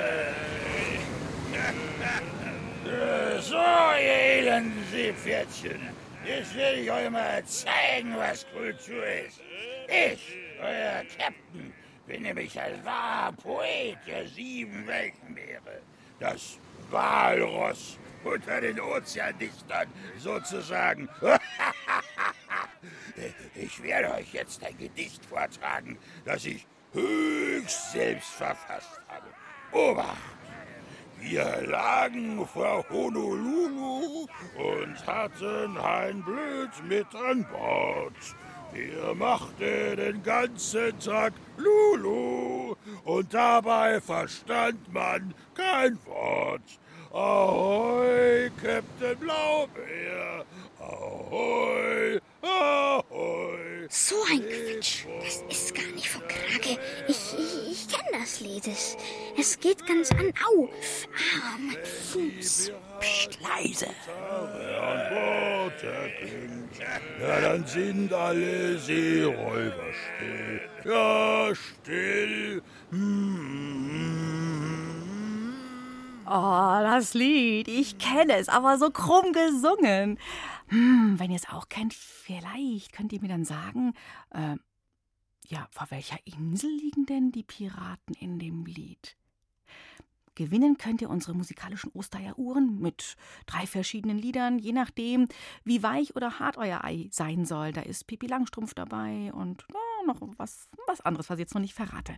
[3.40, 5.80] So, ihr elenden Seepferdchen.
[6.26, 9.40] Jetzt werde ich euch mal zeigen, was Kultur ist.
[9.88, 11.74] Ich, euer Captain,
[12.08, 15.82] bin nämlich ein wahrer Poet der sieben Weltenmeere.
[16.20, 16.58] Das
[16.90, 17.98] Walross
[18.34, 19.88] unter den Ozeandichtern,
[20.18, 21.10] sozusagen.
[23.56, 29.28] Ich werde euch jetzt ein Gedicht vortragen, das ich höchst selbst verfasst habe.
[29.72, 30.38] Obacht!
[31.20, 38.14] Wir lagen vor Honolulu und hatten ein Blöd mit an Bord.
[38.74, 46.80] Der machte den ganzen Tag Lulu und dabei verstand man kein Wort.
[47.14, 50.46] Ahoi, Captain Blaubeer,
[50.80, 53.88] ahoi, ahoi.
[53.90, 55.06] So ein Quatsch.
[55.22, 56.78] Das ist gar nicht von Krake.
[57.08, 58.68] Ich, ich, ich kenne das Lied.
[58.68, 58.98] Es,
[59.38, 60.34] es geht ganz an.
[60.46, 60.70] Au.
[61.42, 62.72] Ah, mein Fuß.
[63.00, 63.88] Psst, leise.
[67.22, 70.62] Ja, dann sind alle Seeräuber still.
[70.84, 72.62] Ja, still.
[76.30, 77.70] Oh, das Lied.
[77.70, 80.20] Ich kenne es, aber so krumm gesungen.
[80.68, 83.94] Hm, wenn ihr es auch kennt, vielleicht könnt ihr mir dann sagen,
[84.32, 84.58] äh,
[85.48, 89.16] ja, vor welcher Insel liegen denn die Piraten in dem Lied?
[90.36, 95.28] Gewinnen könnt ihr unsere musikalischen Ostereieruhren mit drei verschiedenen Liedern, je nachdem,
[95.64, 97.72] wie weich oder hart euer Ei sein soll.
[97.72, 101.62] Da ist Pipi Langstrumpf dabei und ja, noch was, was anderes, was ich jetzt noch
[101.62, 102.18] nicht verrate.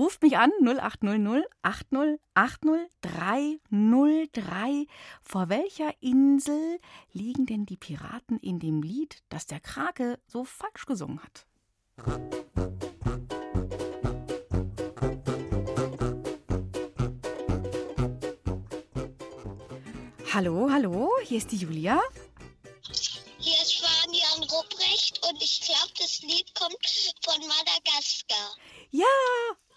[0.00, 4.86] Ruft mich an 0800 80 80 303.
[5.20, 6.80] Vor welcher Insel
[7.12, 11.44] liegen denn die Piraten in dem Lied, das der Krake so falsch gesungen hat?
[20.32, 22.00] Hallo, hallo, hier ist die Julia.
[23.36, 26.86] Hier ist Fabian Rupprecht und ich glaube, das Lied kommt
[27.22, 28.56] von Madagaskar.
[28.92, 29.04] Ja,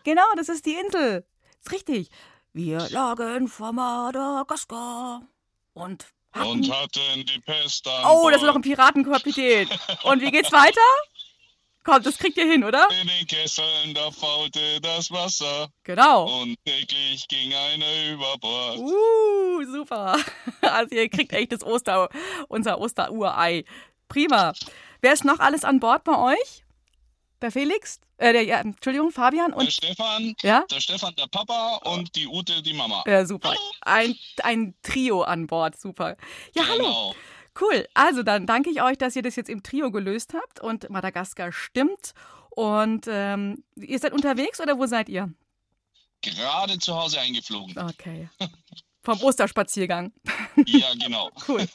[0.03, 1.25] genau, das ist die Insel.
[1.61, 2.09] Ist richtig.
[2.53, 5.21] Wir lagen vor Madagaskar
[5.73, 6.49] und hatten...
[6.49, 9.67] Und hatten die Pest an Oh, das ist noch ein Piratenkapitän.
[10.03, 10.81] Und wie geht's weiter?
[11.83, 12.87] Kommt, das kriegt ihr hin, oder?
[13.01, 15.67] In den Kesseln, da faulte das Wasser.
[15.83, 16.41] Genau.
[16.41, 18.77] Und täglich ging einer über Bord.
[18.77, 20.17] Uh, super.
[20.61, 22.09] Also ihr kriegt echt das Oster,
[22.47, 23.65] unser Osterurei.
[24.07, 24.53] Prima.
[25.01, 26.62] Wer ist noch alles an Bord bei euch?
[27.43, 27.99] Der Felix?
[28.17, 29.69] Äh, der, ja, Entschuldigung, Fabian Der und...
[29.71, 30.63] Stefan, Ja?
[30.71, 33.03] der Stefan, der Papa und die Ute, die Mama.
[33.05, 33.53] Ja, super.
[33.81, 36.15] Ein, ein Trio an Bord, super.
[36.55, 36.77] Ja, hallo.
[36.85, 37.15] Genau.
[37.59, 37.85] Cool.
[37.93, 41.51] Also dann danke ich euch, dass ihr das jetzt im Trio gelöst habt und Madagaskar
[41.51, 42.13] stimmt.
[42.49, 45.33] Und ähm, ihr seid unterwegs oder wo seid ihr?
[46.21, 47.77] Gerade zu Hause eingeflogen.
[47.77, 48.29] Okay.
[49.01, 50.13] Vom Osterspaziergang.
[50.65, 51.29] Ja, genau.
[51.47, 51.67] Cool.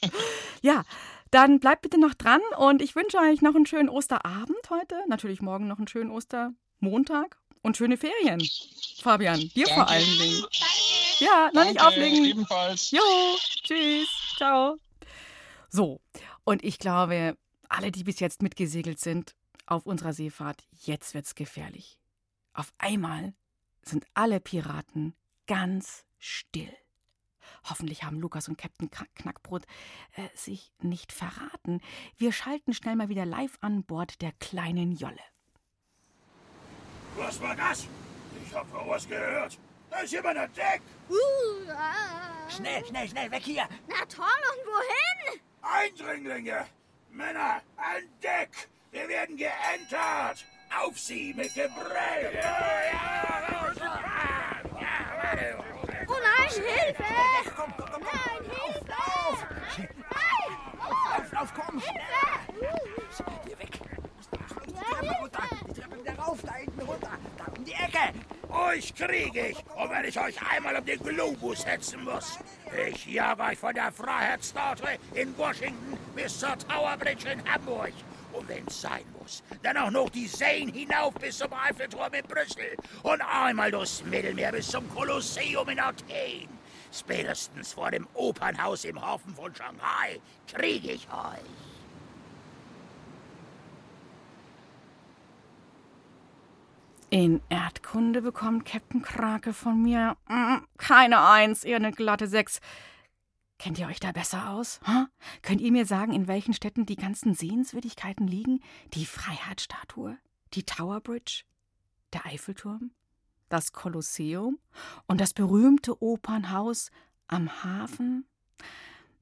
[0.62, 0.82] Ja,
[1.30, 4.96] dann bleibt bitte noch dran und ich wünsche euch noch einen schönen Osterabend heute.
[5.08, 8.42] Natürlich morgen noch einen schönen Ostermontag und schöne Ferien.
[9.02, 9.92] Fabian, dir vor Danke.
[9.92, 10.44] allen Dingen.
[11.20, 12.24] Ja, noch nicht Danke, auflegen.
[12.24, 12.90] ebenfalls.
[12.90, 13.00] Jo,
[13.62, 14.76] tschüss, ciao.
[15.68, 16.00] So,
[16.44, 17.36] und ich glaube,
[17.68, 19.34] alle, die bis jetzt mitgesegelt sind
[19.66, 21.98] auf unserer Seefahrt, jetzt wird's gefährlich.
[22.54, 23.34] Auf einmal
[23.82, 25.14] sind alle Piraten
[25.46, 26.72] ganz still.
[27.68, 29.64] Hoffentlich haben Lukas und Captain Knack- Knackbrot
[30.16, 31.80] äh, sich nicht verraten.
[32.16, 35.20] Wir schalten schnell mal wieder live an Bord der kleinen Jolle.
[37.16, 37.86] Was war das?
[38.46, 39.58] Ich hab noch was gehört.
[39.90, 40.82] Da ist jemand an Deck.
[41.08, 42.48] Uh, ah.
[42.50, 43.68] Schnell, schnell, schnell, weg hier.
[43.88, 45.40] Na toll, und wohin?
[45.62, 46.66] Eindringlinge!
[47.10, 48.68] Männer, an Deck!
[48.90, 50.44] Wir werden geentert!
[50.78, 52.34] Auf sie mit dem Brell!
[52.34, 53.76] Ja, ja, raus!
[53.80, 55.64] Ah, ja, warte.
[55.74, 55.77] Oh
[56.56, 57.04] nein, Hilfe!
[57.56, 58.88] Komm, komm, komm, Nein, Hilfe!
[61.18, 62.28] Lauf, lauf, komm, schneller.
[63.46, 63.80] Hier weg.
[64.66, 68.12] Die Treppe runter, die Treppe wieder rauf, da hinten runter, da um die Ecke.
[68.50, 72.38] Euch kriege ich, und wenn ich euch einmal um den Globus hetzen muss.
[72.86, 77.92] Ich jag euch von der Freiheitsstatue in Washington bis zur Tower Bridge in Hamburg.
[78.48, 82.76] Und wenn's sein muss, dann auch noch die Seine hinauf bis zum Eiffelturm in Brüssel
[83.02, 86.48] und einmal durchs Mittelmeer bis zum Kolosseum in Athen.
[86.92, 91.44] Spätestens vor dem Opernhaus im Hafen von Shanghai krieg ich euch.
[97.10, 102.60] In Erdkunde bekommt Captain Krake von mir mm, keine Eins, eher eine glatte Sechs.
[103.58, 104.78] Kennt ihr euch da besser aus?
[104.86, 105.06] Huh?
[105.42, 108.60] Könnt ihr mir sagen, in welchen Städten die ganzen Sehenswürdigkeiten liegen?
[108.94, 110.16] Die Freiheitsstatue,
[110.54, 111.42] die Tower Bridge,
[112.12, 112.92] der Eiffelturm,
[113.48, 114.58] das Kolosseum
[115.06, 116.90] und das berühmte Opernhaus
[117.26, 118.26] am Hafen?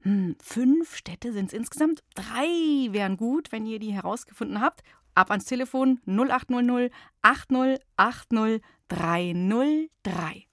[0.01, 2.03] Hm, fünf Städte sind es insgesamt.
[2.13, 4.83] Drei wären gut, wenn ihr die herausgefunden habt.
[5.15, 10.47] Ab ans Telefon 0800 8080 303.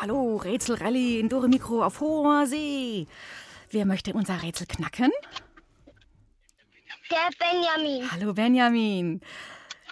[0.00, 3.06] Hallo, Rätselrallye in Dore Mikro auf hoher See.
[3.70, 5.12] Wer möchte unser Rätsel knacken?
[7.10, 8.10] Der Benjamin.
[8.10, 9.20] Hallo, Benjamin.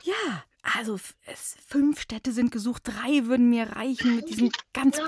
[0.04, 4.98] Ja, also es, fünf Städte sind gesucht, drei würden mir reichen mit diesem ganz.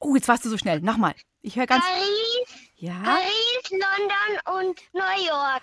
[0.00, 0.80] Oh, jetzt warst du so schnell.
[0.80, 1.14] Nochmal.
[1.40, 1.82] Ich höre ganz.
[1.84, 5.62] Paris, Ja, Paris, London und New York.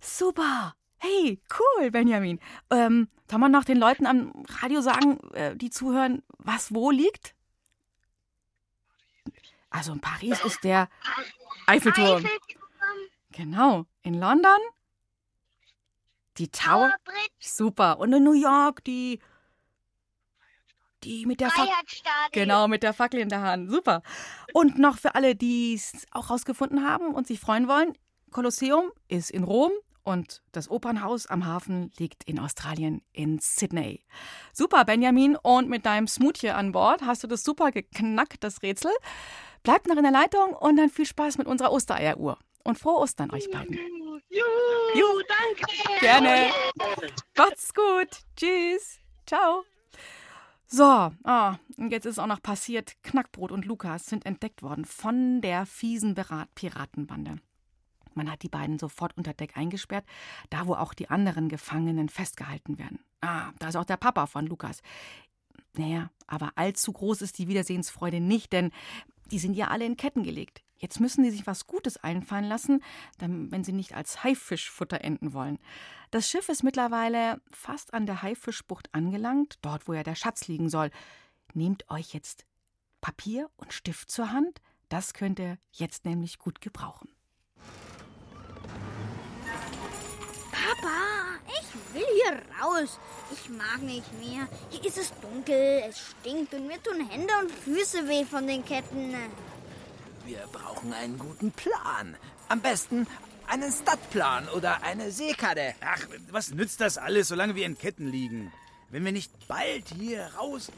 [0.00, 0.74] super.
[1.04, 2.38] Hey, cool, Benjamin.
[2.70, 7.34] Ähm, soll man noch den Leuten am Radio sagen, äh, die zuhören, was wo liegt?
[9.68, 10.88] Also in Paris ist der
[11.66, 12.24] Eiffelturm.
[13.32, 13.86] Genau.
[14.02, 14.58] In London
[16.38, 16.94] die Tower.
[17.40, 17.98] Super.
[17.98, 19.18] Und in New York die.
[21.02, 21.74] Die mit der Fackel.
[22.30, 23.68] Genau, mit der Fackel in der Hand.
[23.72, 24.04] Super.
[24.52, 27.98] Und noch für alle, die es auch rausgefunden haben und sich freuen wollen:
[28.30, 29.72] Kolosseum ist in Rom
[30.04, 34.04] und das Opernhaus am Hafen liegt in Australien, in Sydney.
[34.52, 35.36] Super, Benjamin.
[35.36, 38.92] Und mit deinem Smoothie an Bord hast du das super geknackt, das Rätsel.
[39.62, 42.38] Bleibt noch in der Leitung und dann viel Spaß mit unserer Ostereieruhr.
[42.64, 43.74] Und frohe Ostern euch beiden.
[44.94, 46.00] Juhu, danke.
[46.00, 46.50] Gerne.
[47.36, 48.08] Macht's gut.
[48.36, 48.98] Tschüss.
[49.26, 49.64] Ciao.
[50.66, 50.84] So,
[51.24, 52.94] ah, und jetzt ist auch noch passiert.
[53.02, 56.14] Knackbrot und Lukas sind entdeckt worden von der fiesen
[56.54, 57.40] Piratenbande.
[58.14, 60.04] Man hat die beiden sofort unter Deck eingesperrt,
[60.50, 63.00] da wo auch die anderen Gefangenen festgehalten werden.
[63.20, 64.82] Ah, da ist auch der Papa von Lukas.
[65.74, 68.70] Naja, aber allzu groß ist die Wiedersehensfreude nicht, denn
[69.30, 70.62] die sind ja alle in Ketten gelegt.
[70.76, 72.82] Jetzt müssen sie sich was Gutes einfallen lassen,
[73.18, 75.58] wenn sie nicht als Haifischfutter enden wollen.
[76.10, 80.68] Das Schiff ist mittlerweile fast an der Haifischbucht angelangt, dort, wo ja der Schatz liegen
[80.68, 80.90] soll.
[81.54, 82.44] Nehmt euch jetzt
[83.00, 87.08] Papier und Stift zur Hand, das könnt ihr jetzt nämlich gut gebrauchen.
[90.82, 92.98] Papa, ich will hier raus.
[93.32, 94.48] Ich mag nicht mehr.
[94.70, 98.64] Hier ist es dunkel, es stinkt und mir tun Hände und Füße weh von den
[98.64, 99.14] Ketten.
[100.24, 102.16] Wir brauchen einen guten Plan.
[102.48, 103.06] Am besten
[103.46, 105.74] einen Stadtplan oder eine Seekarte.
[105.80, 108.52] Ach, was nützt das alles, solange wir in Ketten liegen?
[108.90, 110.70] Wenn wir nicht bald hier raus...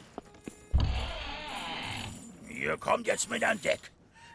[2.49, 3.91] Ihr kommt jetzt mit an Deck.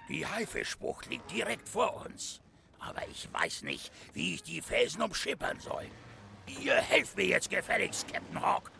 [0.08, 2.40] Die Haifischbucht liegt direkt vor uns.
[2.81, 5.87] Aber ich weiß nicht, wie ich die Felsen umschippern soll.
[6.62, 8.70] Ihr helft mir jetzt gefälligst, Captain Hawk.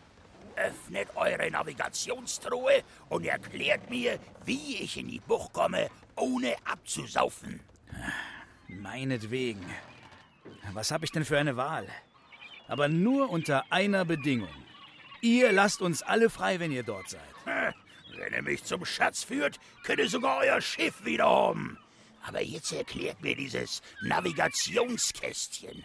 [0.57, 7.61] Öffnet eure Navigationstruhe und erklärt mir, wie ich in die Bucht komme, ohne abzusaufen.
[8.69, 9.65] Meinetwegen.
[10.73, 11.87] Was habe ich denn für eine Wahl?
[12.69, 14.49] Aber nur unter einer Bedingung.
[15.21, 17.21] Ihr lasst uns alle frei, wenn ihr dort seid.
[18.17, 21.79] Wenn ihr mich zum Schatz führt, könnt ihr sogar euer Schiff wieder haben.
[22.23, 25.85] Aber jetzt erklärt mir dieses Navigationskästchen.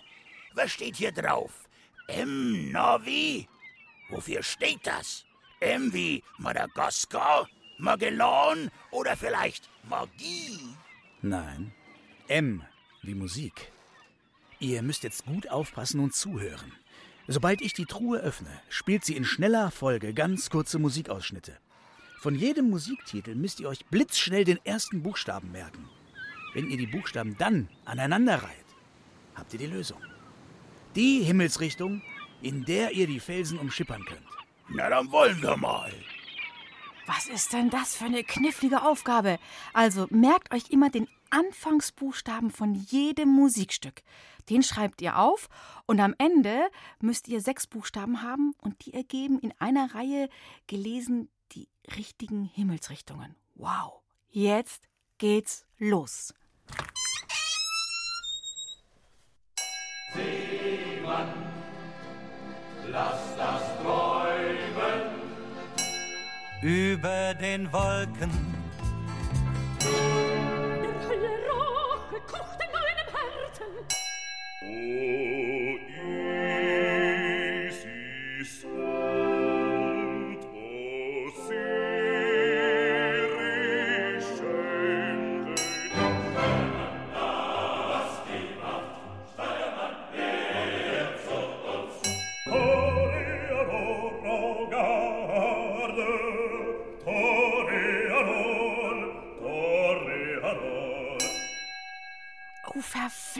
[0.53, 1.51] Was steht hier drauf?
[2.07, 3.47] M Navi?
[4.09, 5.25] Wofür steht das?
[5.59, 7.49] M wie Madagaskar?
[7.77, 8.71] Magellan?
[8.91, 10.59] Oder vielleicht Magie?
[11.21, 11.73] Nein.
[12.27, 12.63] M
[13.01, 13.71] wie Musik.
[14.59, 16.71] Ihr müsst jetzt gut aufpassen und zuhören.
[17.27, 21.57] Sobald ich die Truhe öffne, spielt sie in schneller Folge ganz kurze Musikausschnitte.
[22.19, 25.89] Von jedem Musiktitel müsst ihr euch blitzschnell den ersten Buchstaben merken.
[26.55, 28.65] Wenn ihr die Buchstaben dann aneinander reiht,
[29.35, 29.99] habt ihr die Lösung.
[30.95, 32.01] Die Himmelsrichtung,
[32.41, 34.25] in der ihr die Felsen umschippern könnt.
[34.69, 35.91] Na, dann wollen wir mal.
[37.07, 39.37] Was ist denn das für eine knifflige Aufgabe?
[39.73, 44.01] Also merkt euch immer den Anfangsbuchstaben von jedem Musikstück.
[44.49, 45.49] Den schreibt ihr auf
[45.87, 46.69] und am Ende
[47.01, 50.29] müsst ihr sechs Buchstaben haben und die ergeben in einer Reihe
[50.67, 53.35] gelesen die richtigen Himmelsrichtungen.
[53.55, 53.99] Wow,
[54.29, 54.87] jetzt
[55.17, 56.33] geht's los.
[60.15, 61.29] Seemann,
[62.89, 65.01] lass das träumen.
[66.61, 68.31] Über den Wolken.
[69.81, 73.71] Der helle Rache kocht in meinem Herzen.
[74.61, 75.44] O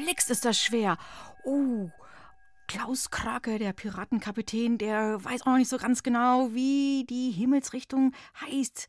[0.06, 0.99] verflixt ist das schwer.
[1.45, 1.89] Oh,
[2.68, 8.12] Klaus Krake, der Piratenkapitän, der weiß auch noch nicht so ganz genau, wie die Himmelsrichtung
[8.41, 8.88] heißt.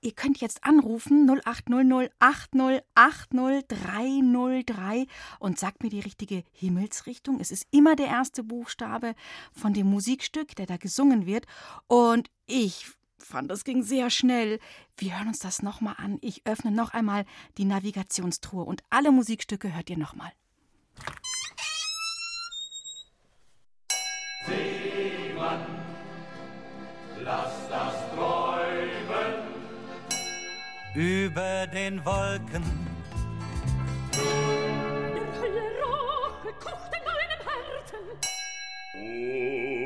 [0.00, 5.06] Ihr könnt jetzt anrufen 0800 8080303
[5.40, 7.38] und sagt mir die richtige Himmelsrichtung.
[7.38, 9.14] Es ist immer der erste Buchstabe
[9.52, 11.44] von dem Musikstück, der da gesungen wird.
[11.86, 12.86] Und ich
[13.18, 14.58] fand, das ging sehr schnell.
[14.96, 16.16] Wir hören uns das nochmal an.
[16.22, 17.26] Ich öffne noch einmal
[17.58, 20.32] die Navigationstruhe und alle Musikstücke hört ihr nochmal.
[24.46, 25.64] Seemann,
[27.22, 29.34] lass das träumen.
[30.94, 32.64] Über den Wolken.
[34.12, 38.04] Der helle Rache kocht in meinem Herzen.
[38.94, 39.85] O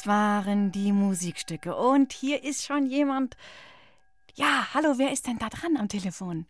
[0.00, 1.76] Das waren die Musikstücke.
[1.76, 3.36] Und hier ist schon jemand.
[4.34, 6.46] Ja, hallo, wer ist denn da dran am Telefon?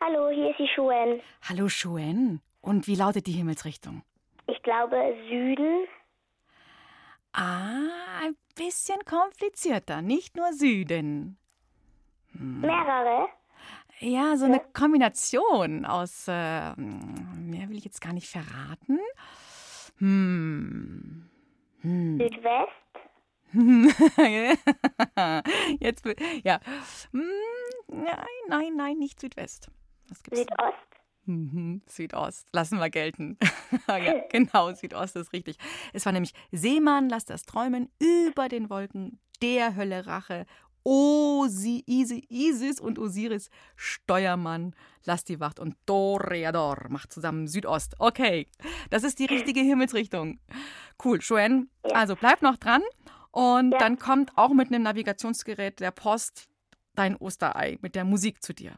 [0.00, 1.20] Hallo, hier ist die Schuen.
[1.48, 2.40] Hallo, Schuen.
[2.60, 4.02] Und wie lautet die Himmelsrichtung?
[4.48, 4.96] Ich glaube
[5.28, 5.86] Süden.
[7.34, 7.86] Ah,
[8.24, 10.02] ein bisschen komplizierter.
[10.02, 11.38] Nicht nur Süden.
[12.32, 13.28] Mehrere.
[14.00, 16.26] Ja, so eine Kombination aus.
[16.26, 18.98] Äh, mehr will ich jetzt gar nicht verraten.
[19.98, 21.27] Hm.
[21.82, 22.18] Hm.
[22.18, 22.72] Südwest.
[25.80, 26.04] Jetzt,
[26.44, 26.60] ja.
[27.12, 27.22] Hm,
[27.90, 29.70] Nein, nein, nein, nicht Südwest.
[30.08, 30.40] Was gibt's?
[30.40, 30.76] Südost.
[31.24, 32.48] Mhm, Südost.
[32.52, 33.38] Lassen wir gelten.
[33.88, 35.56] ja, genau, Südost ist richtig.
[35.92, 40.46] Es war nämlich Seemann, lass das träumen, über den Wolken, der Hölle Rache,
[40.84, 44.74] Osi, Isi, Isis und Osiris, Steuermann,
[45.04, 47.96] lass die Wacht und Toreador macht zusammen Südost.
[47.98, 48.46] Okay,
[48.90, 50.40] das ist die richtige Himmelsrichtung.
[51.02, 51.66] Cool, Joanne.
[51.92, 52.82] Also bleib noch dran
[53.30, 56.48] und dann kommt auch mit einem Navigationsgerät der Post
[56.94, 58.74] dein Osterei mit der Musik zu dir.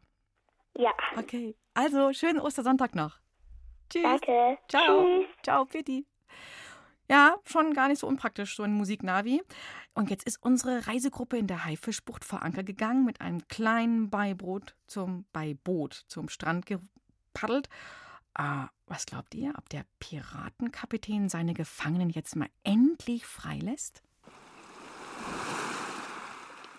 [0.77, 0.93] Ja.
[1.17, 3.19] Okay, also schönen Ostersonntag noch.
[3.89, 4.03] Tschüss.
[4.03, 4.59] Danke.
[4.69, 5.05] Ciao.
[5.05, 5.27] Tschüss.
[5.43, 6.07] Ciao, Pitti.
[7.11, 9.43] Ja, schon gar nicht so unpraktisch, so ein Musiknavi.
[9.95, 14.75] Und jetzt ist unsere Reisegruppe in der Haifischbucht vor Anker gegangen mit einem kleinen Beiboot
[14.87, 17.69] zum Beiboot zum Strand gepaddelt.
[18.35, 24.03] Ah, was glaubt ihr, ob der Piratenkapitän seine Gefangenen jetzt mal endlich freilässt?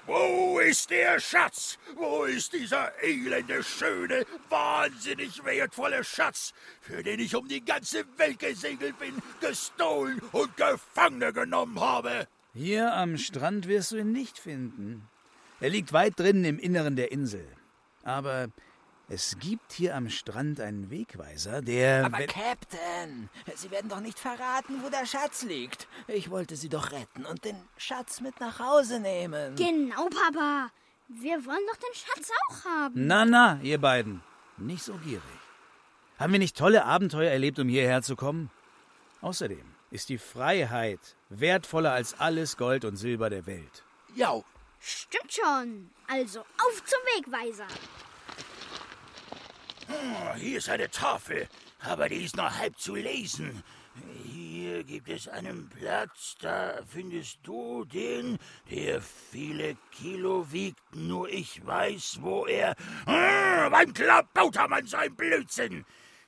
[0.07, 1.77] Wo ist der Schatz?
[1.95, 8.39] Wo ist dieser elende, schöne, wahnsinnig wertvolle Schatz, für den ich um die ganze Welt
[8.39, 12.27] gesegelt bin, gestohlen und Gefangene genommen habe?
[12.53, 15.07] Hier am Strand wirst du ihn nicht finden.
[15.61, 17.47] Er liegt weit drinnen im Inneren der Insel.
[18.03, 18.49] Aber
[19.07, 22.05] es gibt hier am Strand einen Wegweiser, der.
[22.05, 25.87] Aber Captain, Sie werden doch nicht verraten, wo der Schatz liegt.
[26.07, 29.55] Ich wollte Sie doch retten und den Schatz mit nach Hause nehmen.
[29.55, 30.71] Genau, Papa.
[31.07, 33.07] Wir wollen doch den Schatz auch haben.
[33.07, 34.21] Na, na, ihr beiden.
[34.57, 35.23] Nicht so gierig.
[36.19, 38.49] Haben wir nicht tolle Abenteuer erlebt, um hierher zu kommen?
[39.21, 43.83] Außerdem ist die Freiheit wertvoller als alles Gold und Silber der Welt.
[44.15, 44.41] Ja,
[44.81, 45.91] Stimmt schon.
[46.07, 47.67] Also auf zum Wegweiser.
[49.87, 51.47] Oh, hier ist eine Tafel,
[51.81, 53.63] aber die ist noch halb zu lesen.
[54.25, 58.39] Hier gibt es einen Platz, da findest du den,
[58.71, 62.75] der viele Kilo wiegt, nur ich weiß, wo er...
[63.05, 65.85] Ah, wann klabauter man sein Blödsinn?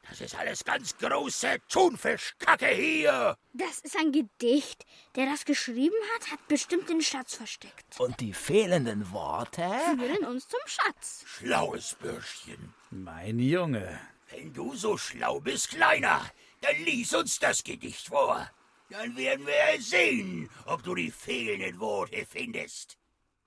[0.10, 3.38] Das ist alles ganz große Thunfischkacke hier.
[3.54, 4.86] Das ist ein Gedicht.
[5.16, 7.99] Der das geschrieben hat, hat bestimmt den Schatz versteckt.
[7.99, 9.64] Und die fehlenden Worte?
[9.97, 11.24] Führen uns zum Schatz.
[11.26, 12.74] Schlaues Bürschchen.
[12.91, 13.99] Mein Junge.
[14.30, 16.30] Wenn du so schlau bist, Kleiner,
[16.62, 18.49] dann lies uns das Gedicht vor.
[18.89, 22.97] Dann werden wir sehen, ob du die fehlenden Worte findest.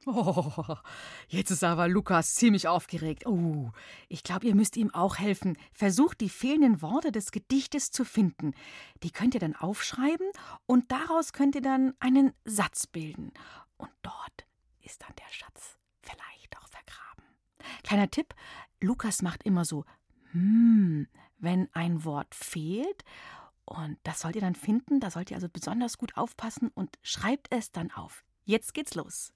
[0.09, 0.77] Oh,
[1.29, 3.27] jetzt ist aber Lukas ziemlich aufgeregt.
[3.27, 3.73] Oh,
[4.09, 5.59] ich glaube, ihr müsst ihm auch helfen.
[5.73, 8.55] Versucht, die fehlenden Worte des Gedichtes zu finden.
[9.03, 10.29] Die könnt ihr dann aufschreiben
[10.67, 13.33] und daraus könnt ihr dann einen Satz bilden.
[13.79, 14.47] Und dort
[14.81, 17.25] ist dann der Schatz vielleicht auch vergraben.
[17.83, 18.33] Kleiner Tipp:
[18.81, 19.85] Lukas macht immer so,
[20.31, 23.05] hm, wenn ein Wort fehlt.
[23.65, 25.01] Und das sollt ihr dann finden.
[25.01, 28.25] Da sollt ihr also besonders gut aufpassen und schreibt es dann auf.
[28.45, 29.33] Jetzt geht's los.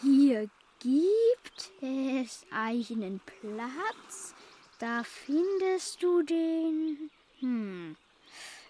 [0.00, 4.32] Hier gibt es einen Platz,
[4.78, 7.96] da findest du den, hm,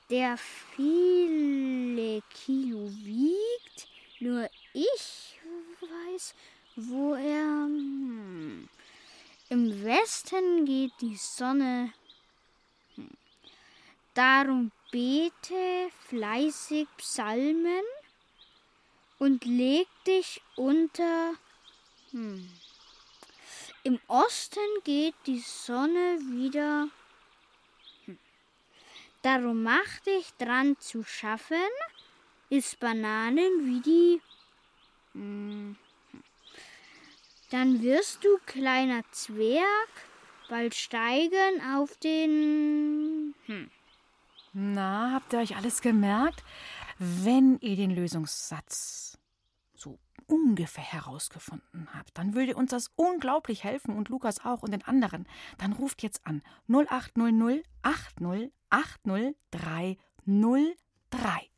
[0.09, 3.89] der viele Kilo wiegt,
[4.20, 5.39] nur ich
[5.83, 6.35] weiß,
[6.76, 8.66] wo er, hm,
[9.51, 11.93] im Westen geht die Sonne,
[12.95, 13.11] hm.
[14.14, 17.85] darum bete fleißig Psalmen
[19.18, 21.34] und leg dich unter.
[22.10, 22.48] Hm.
[23.84, 26.88] Im Osten geht die Sonne wieder.
[28.06, 28.18] Hm.
[29.22, 31.56] Darum mach dich dran zu schaffen,
[32.50, 34.20] isst Bananen wie die.
[35.12, 35.76] Hm.
[37.50, 39.88] Dann wirst du, kleiner Zwerg,
[40.48, 43.34] bald steigen auf den.
[43.46, 43.70] Hm.
[44.52, 46.42] Na, habt ihr euch alles gemerkt?
[46.99, 49.18] Wenn ihr den Lösungssatz
[49.74, 54.82] so ungefähr herausgefunden habt, dann würde uns das unglaublich helfen und Lukas auch und den
[54.84, 55.26] anderen.
[55.59, 61.49] Dann ruft jetzt an 0800 80 80 303.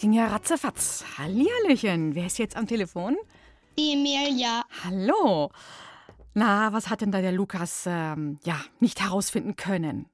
[0.00, 1.04] ging ja ratzefatz.
[1.18, 2.14] Hallihallöchen.
[2.14, 3.18] Wer ist jetzt am Telefon?
[3.78, 4.64] Die Emilia.
[4.82, 5.50] Hallo.
[6.32, 10.08] Na, was hat denn da der Lukas, ähm, ja, nicht herausfinden können?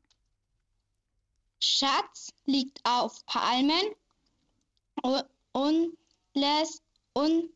[1.63, 3.95] Schatz liegt auf Palmen
[5.03, 5.97] und, und
[6.35, 6.83] lässt
[7.15, 7.49] un,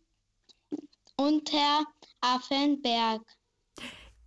[1.17, 1.85] unter
[2.21, 3.23] Affenberg.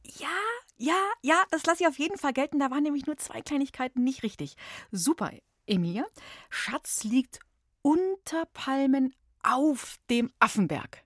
[0.03, 0.27] Ja,
[0.75, 2.59] ja, ja, das lasse ich auf jeden Fall gelten.
[2.59, 4.57] Da waren nämlich nur zwei Kleinigkeiten nicht richtig.
[4.91, 5.31] Super,
[5.65, 6.05] Emilia.
[6.49, 7.39] Schatz liegt
[7.83, 9.13] unter Palmen
[9.43, 11.03] auf dem Affenberg.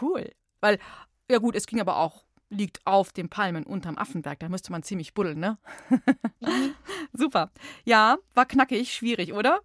[0.00, 0.32] Cool.
[0.60, 0.80] Weil,
[1.30, 4.40] ja gut, es ging aber auch, liegt auf den Palmen unterm Affenberg.
[4.40, 5.58] Da müsste man ziemlich buddeln, ne?
[6.40, 6.74] Mhm.
[7.12, 7.52] Super.
[7.84, 9.60] Ja, war knackig, schwierig, oder?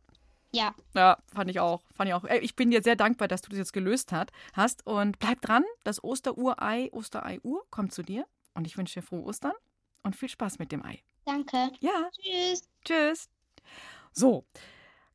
[0.51, 0.75] Ja.
[0.93, 1.83] Ja, fand ich auch.
[1.93, 2.23] Fand ich auch.
[2.25, 4.85] Ich bin dir sehr dankbar, dass du das jetzt gelöst hat, hast.
[4.85, 8.25] Und bleib dran, das Osterurei, Osterei-Uhr kommt zu dir.
[8.53, 9.53] Und ich wünsche dir frohe Ostern
[10.03, 11.03] und viel Spaß mit dem Ei.
[11.25, 11.71] Danke.
[11.79, 12.09] Ja.
[12.11, 12.61] Tschüss.
[12.83, 13.29] Tschüss.
[14.13, 14.45] So,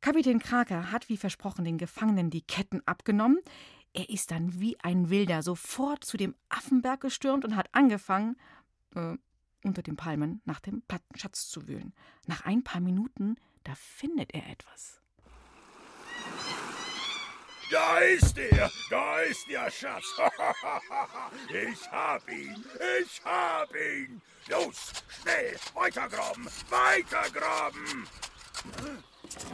[0.03, 3.39] Kapitän Krake hat wie versprochen den Gefangenen die Ketten abgenommen.
[3.95, 8.37] Er ist dann wie ein Wilder sofort zu dem Affenberg gestürmt und hat angefangen,
[8.97, 9.17] äh,
[9.63, 11.95] unter den Palmen nach dem Plattenschatz zu wühlen.
[12.27, 15.01] Nach ein paar Minuten, da findet er etwas.
[17.71, 20.05] Da ist er, da ist der Schatz.
[21.49, 22.65] ich hab ihn,
[23.01, 24.21] ich hab ihn.
[24.49, 24.93] Los,
[25.23, 28.09] schnell, weitergraben, weitergraben.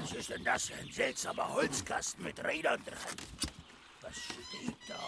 [0.00, 3.16] Was ist denn das für ein seltsamer Holzkasten mit Rädern dran?
[4.00, 5.00] Was steht da?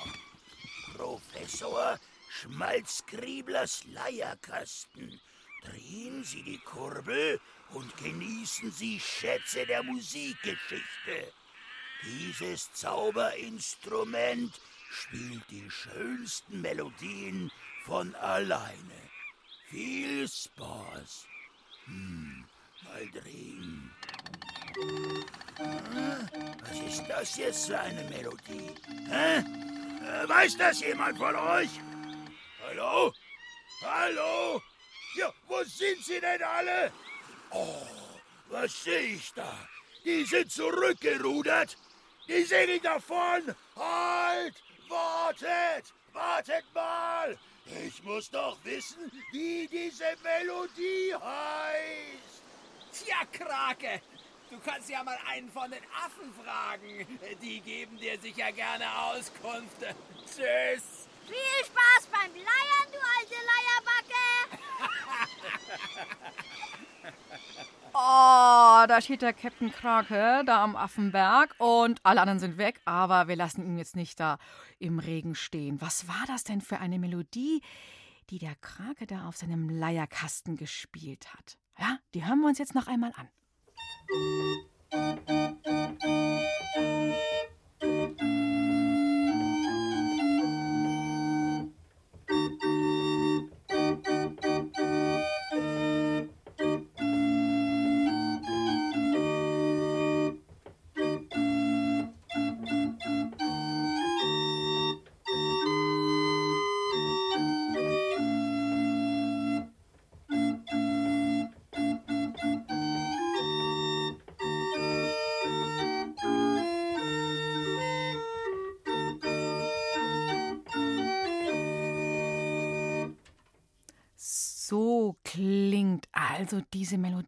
[0.95, 1.99] Professor
[2.31, 5.21] Schmalzgrieblers Leierkasten.
[5.65, 7.41] Drehen Sie die Kurbel
[7.71, 11.33] und genießen Sie Schätze der Musikgeschichte.
[12.03, 14.59] Dieses Zauberinstrument
[14.91, 17.51] spielt die schönsten Melodien
[17.85, 19.11] von alleine.
[19.69, 21.27] Viel Spaß.
[21.85, 22.45] Hm,
[22.85, 23.93] mal drehen.
[26.63, 28.75] Was ist das jetzt für eine Melodie?
[29.09, 29.39] Hä?
[29.39, 31.71] Äh, Weiß das jemand von euch?
[32.67, 33.13] Hallo?
[33.83, 34.63] Hallo?
[35.17, 36.93] Ja, wo sind sie denn alle?
[37.51, 37.87] Oh,
[38.49, 39.53] was sehe ich da?
[40.05, 41.77] Die sind zurückgerudert.
[42.29, 43.55] Die segeln davon.
[43.77, 44.55] Halt!
[44.89, 45.93] Wartet!
[46.13, 47.39] Wartet mal!
[47.87, 52.43] Ich muss doch wissen, wie diese Melodie heißt.
[52.93, 54.01] Tja, Krake,
[54.51, 57.07] du kannst ja mal einen von den Affen fragen.
[57.41, 59.81] Die geben dir sicher gerne Auskunft.
[60.27, 61.09] Tschüss.
[61.27, 64.27] Viel Spaß beim Leiern, du alte Leierbacke!
[68.91, 73.37] da steht der Captain Krake da am Affenberg und alle anderen sind weg, aber wir
[73.37, 74.39] lassen ihn jetzt nicht da
[74.81, 75.81] im Regen stehen.
[75.81, 77.63] Was war das denn für eine Melodie,
[78.31, 81.57] die der Krake da auf seinem Leierkasten gespielt hat?
[81.79, 83.29] Ja, die hören wir uns jetzt noch einmal an.
[84.09, 84.61] thank
[88.21, 88.60] you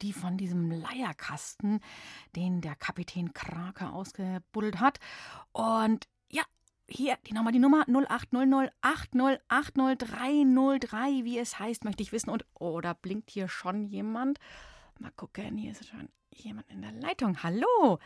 [0.02, 1.80] Melodie von diesem Leierkasten,
[2.34, 4.98] den der Kapitän Krake ausgebuddelt hat.
[5.52, 6.42] Und ja,
[6.88, 12.28] hier die nochmal die Nummer 0800 8080303, wie es heißt, möchte ich wissen.
[12.30, 14.38] Und oh, da blinkt hier schon jemand.
[14.98, 17.42] Mal gucken, hier ist schon jemand in der Leitung.
[17.42, 17.98] Hallo.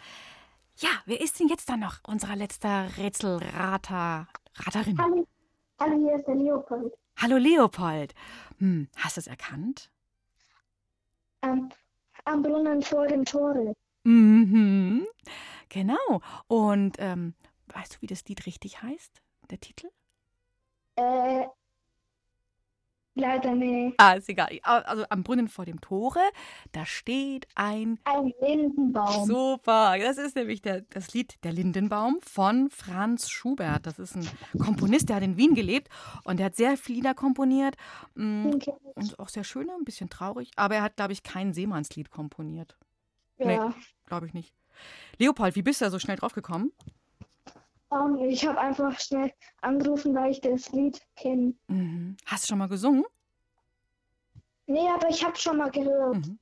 [0.76, 2.00] Ja, wer ist denn jetzt da noch?
[2.06, 4.98] Unser letzter Rätselrater, Raterin.
[4.98, 5.26] Hallo,
[5.80, 6.92] hallo, hier ist der Leopold.
[7.16, 8.14] Hallo Leopold.
[8.58, 9.90] Hm, hast du es erkannt?
[11.40, 11.70] Am,
[12.26, 13.72] am Brunnen vor dem Tore.
[14.04, 15.06] Mhm.
[15.68, 16.20] Genau.
[16.46, 17.34] Und ähm,
[17.68, 19.22] weißt du, wie das Lied richtig heißt?
[19.50, 19.88] Der Titel?
[20.96, 21.46] Äh,
[23.16, 23.94] leider nicht.
[23.98, 24.58] Ah, ist egal.
[24.62, 26.20] Also am Brunnen vor dem Tore,
[26.72, 29.26] da steht ein Ein Lindenbaum.
[29.26, 33.86] Super, das ist nämlich der, das Lied Der Lindenbaum von Franz Schubert.
[33.86, 35.88] Das ist ein Komponist, der hat in Wien gelebt
[36.24, 37.76] und der hat sehr viele Lieder komponiert.
[38.14, 38.50] mm,
[38.94, 40.50] Und auch sehr schöne, ein bisschen traurig.
[40.56, 42.76] Aber er hat, glaube ich, kein Seemannslied komponiert.
[43.38, 43.68] Ja.
[43.68, 43.74] Nee,
[44.06, 44.54] glaube ich nicht.
[45.18, 46.72] Leopold, wie bist du da so schnell drauf gekommen?
[47.88, 51.54] Um, ich habe einfach schnell angerufen, weil ich das Lied kenne.
[51.68, 52.16] Mhm.
[52.26, 53.04] Hast du schon mal gesungen?
[54.66, 56.16] Nee, aber ich habe schon mal gehört.
[56.16, 56.38] Mhm.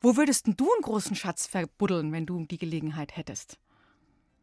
[0.00, 3.58] Wo würdest denn du einen großen Schatz verbuddeln, wenn du die Gelegenheit hättest?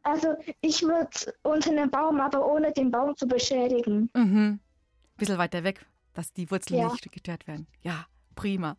[0.04, 1.10] Also, ich würde
[1.44, 4.10] unter einem Baum, aber ohne den Baum zu beschädigen.
[4.14, 4.60] Mhm.
[5.16, 6.92] Bisschen weiter weg, dass die Wurzeln Ja.
[6.92, 7.68] nicht gestört werden.
[7.84, 8.76] Ja, prima.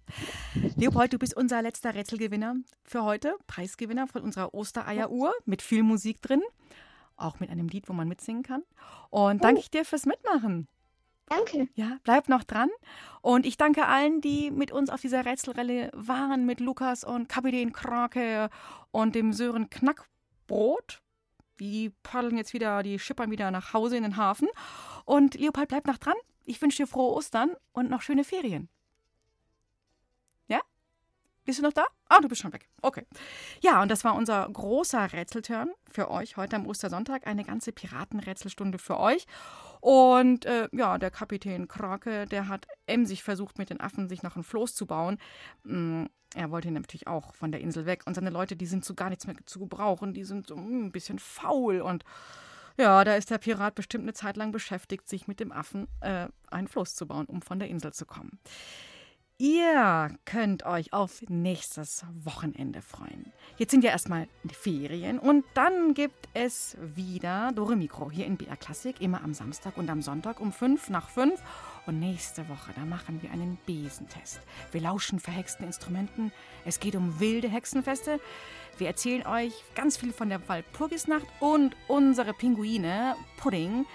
[0.77, 3.37] Leopold, du bist unser letzter Rätselgewinner für heute.
[3.47, 6.43] Preisgewinner von unserer Ostereieruhr mit viel Musik drin.
[7.17, 8.63] Auch mit einem Lied, wo man mitsingen kann.
[9.11, 10.69] Und danke ich dir fürs Mitmachen.
[11.27, 11.69] Danke.
[11.75, 12.69] Ja, bleib noch dran.
[13.21, 17.73] Und ich danke allen, die mit uns auf dieser Rätselrelle waren, mit Lukas und Kapitän
[17.73, 18.51] Krake
[18.91, 21.01] und dem Sören Knackbrot.
[21.61, 24.49] Die paddeln jetzt wieder, die schippern wieder nach Hause in den Hafen.
[25.05, 26.17] Und Leopold, bleib noch dran.
[26.45, 28.69] Ich wünsche dir frohe Ostern und noch schöne Ferien.
[31.45, 31.85] Bist du noch da?
[32.09, 32.69] Ah, du bist schon weg.
[32.83, 33.05] Okay.
[33.61, 37.27] Ja, und das war unser großer Rätselturn für euch heute am Ostersonntag.
[37.27, 39.27] Eine ganze Piratenrätselstunde für euch.
[39.81, 44.37] Und äh, ja, der Kapitän Krake, der hat emsig versucht, mit den Affen sich noch
[44.37, 45.19] ein Floß zu bauen.
[45.65, 46.05] Mm,
[46.37, 48.03] er wollte natürlich auch von der Insel weg.
[48.07, 50.15] Und seine Leute, die sind zu gar nichts mehr zu gebrauchen.
[50.15, 51.81] Die sind so mm, ein bisschen faul.
[51.81, 52.05] Und
[52.79, 56.29] ja, da ist der Pirat bestimmt eine Zeit lang beschäftigt, sich mit dem Affen äh,
[56.53, 58.39] ein Floß zu bauen, um von der Insel zu kommen.
[59.45, 63.33] Ihr könnt euch auf nächstes Wochenende freuen.
[63.59, 68.37] Jetzt sind ja erstmal die Ferien und dann gibt es wieder Dore Mikro hier in
[68.37, 71.43] BR Klassik, immer am Samstag und am Sonntag um 5 nach 5.
[71.87, 74.39] Und nächste Woche, da machen wir einen Besentest.
[74.71, 76.31] Wir lauschen verhexten Instrumenten.
[76.65, 78.21] Es geht um wilde Hexenfeste.
[78.79, 83.87] Wir erzählen euch ganz viel von der Walpurgisnacht und unsere Pinguine, Pudding,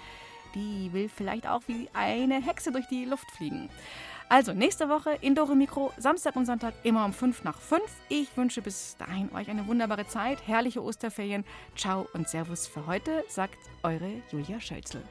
[0.54, 3.70] die will vielleicht auch wie eine Hexe durch die Luft fliegen.
[4.28, 7.82] Also nächste Woche in Dore Mikro, Samstag und Sonntag immer um 5 nach 5.
[8.10, 11.44] Ich wünsche bis dahin euch eine wunderbare Zeit, herrliche Osterferien.
[11.76, 15.02] Ciao und Servus für heute, sagt eure Julia Schölzel.